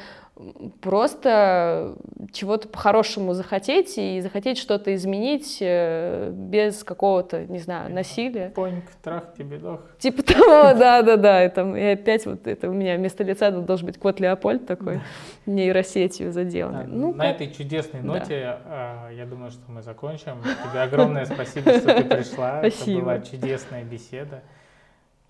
[0.81, 1.97] просто
[2.33, 8.51] чего-то по-хорошему захотеть и захотеть что-то изменить э, без какого-то, не знаю, насилия.
[8.51, 9.81] Поньк, трах, тебе дох.
[9.99, 10.45] Типа того,
[10.79, 11.45] да-да-да.
[11.45, 15.01] И, там, и опять вот это у меня вместо лица должен быть кот Леопольд такой,
[15.47, 16.85] нейросетью заделанный.
[16.85, 17.37] Да, ну, на как...
[17.37, 19.09] этой чудесной ноте да.
[19.11, 20.43] я думаю, что мы закончим.
[20.71, 22.59] Тебе огромное спасибо, что ты пришла.
[22.59, 23.13] Спасибо.
[23.13, 24.43] Это была чудесная беседа.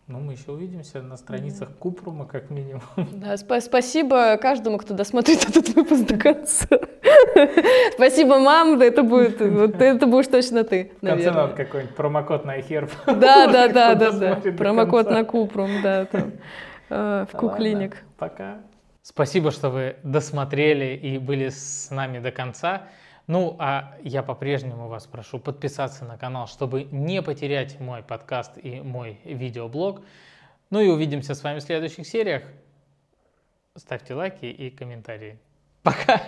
[0.08, 1.74] Ну, мы еще увидимся на страницах mm.
[1.80, 2.82] Купрума, как минимум.
[3.12, 6.68] Да, сп- спасибо каждому, кто досмотрит этот выпуск до конца.
[7.94, 11.32] спасибо, мам, это будет, вот это будешь точно ты, наверное.
[11.32, 12.90] В конце надо какой-нибудь промокод на Эхерб.
[13.06, 14.52] Да, да, да, да, да.
[14.52, 16.32] Промокод на Купрум, да, там,
[16.88, 18.04] э, в Куклиник.
[18.16, 18.58] Пока.
[19.02, 22.82] Спасибо, что вы досмотрели и были с нами до конца.
[23.26, 28.80] Ну, а я по-прежнему вас прошу подписаться на канал, чтобы не потерять мой подкаст и
[28.80, 30.02] мой видеоблог.
[30.70, 32.44] Ну и увидимся с вами в следующих сериях.
[33.74, 35.38] Ставьте лайки и комментарии.
[35.82, 36.20] Пока!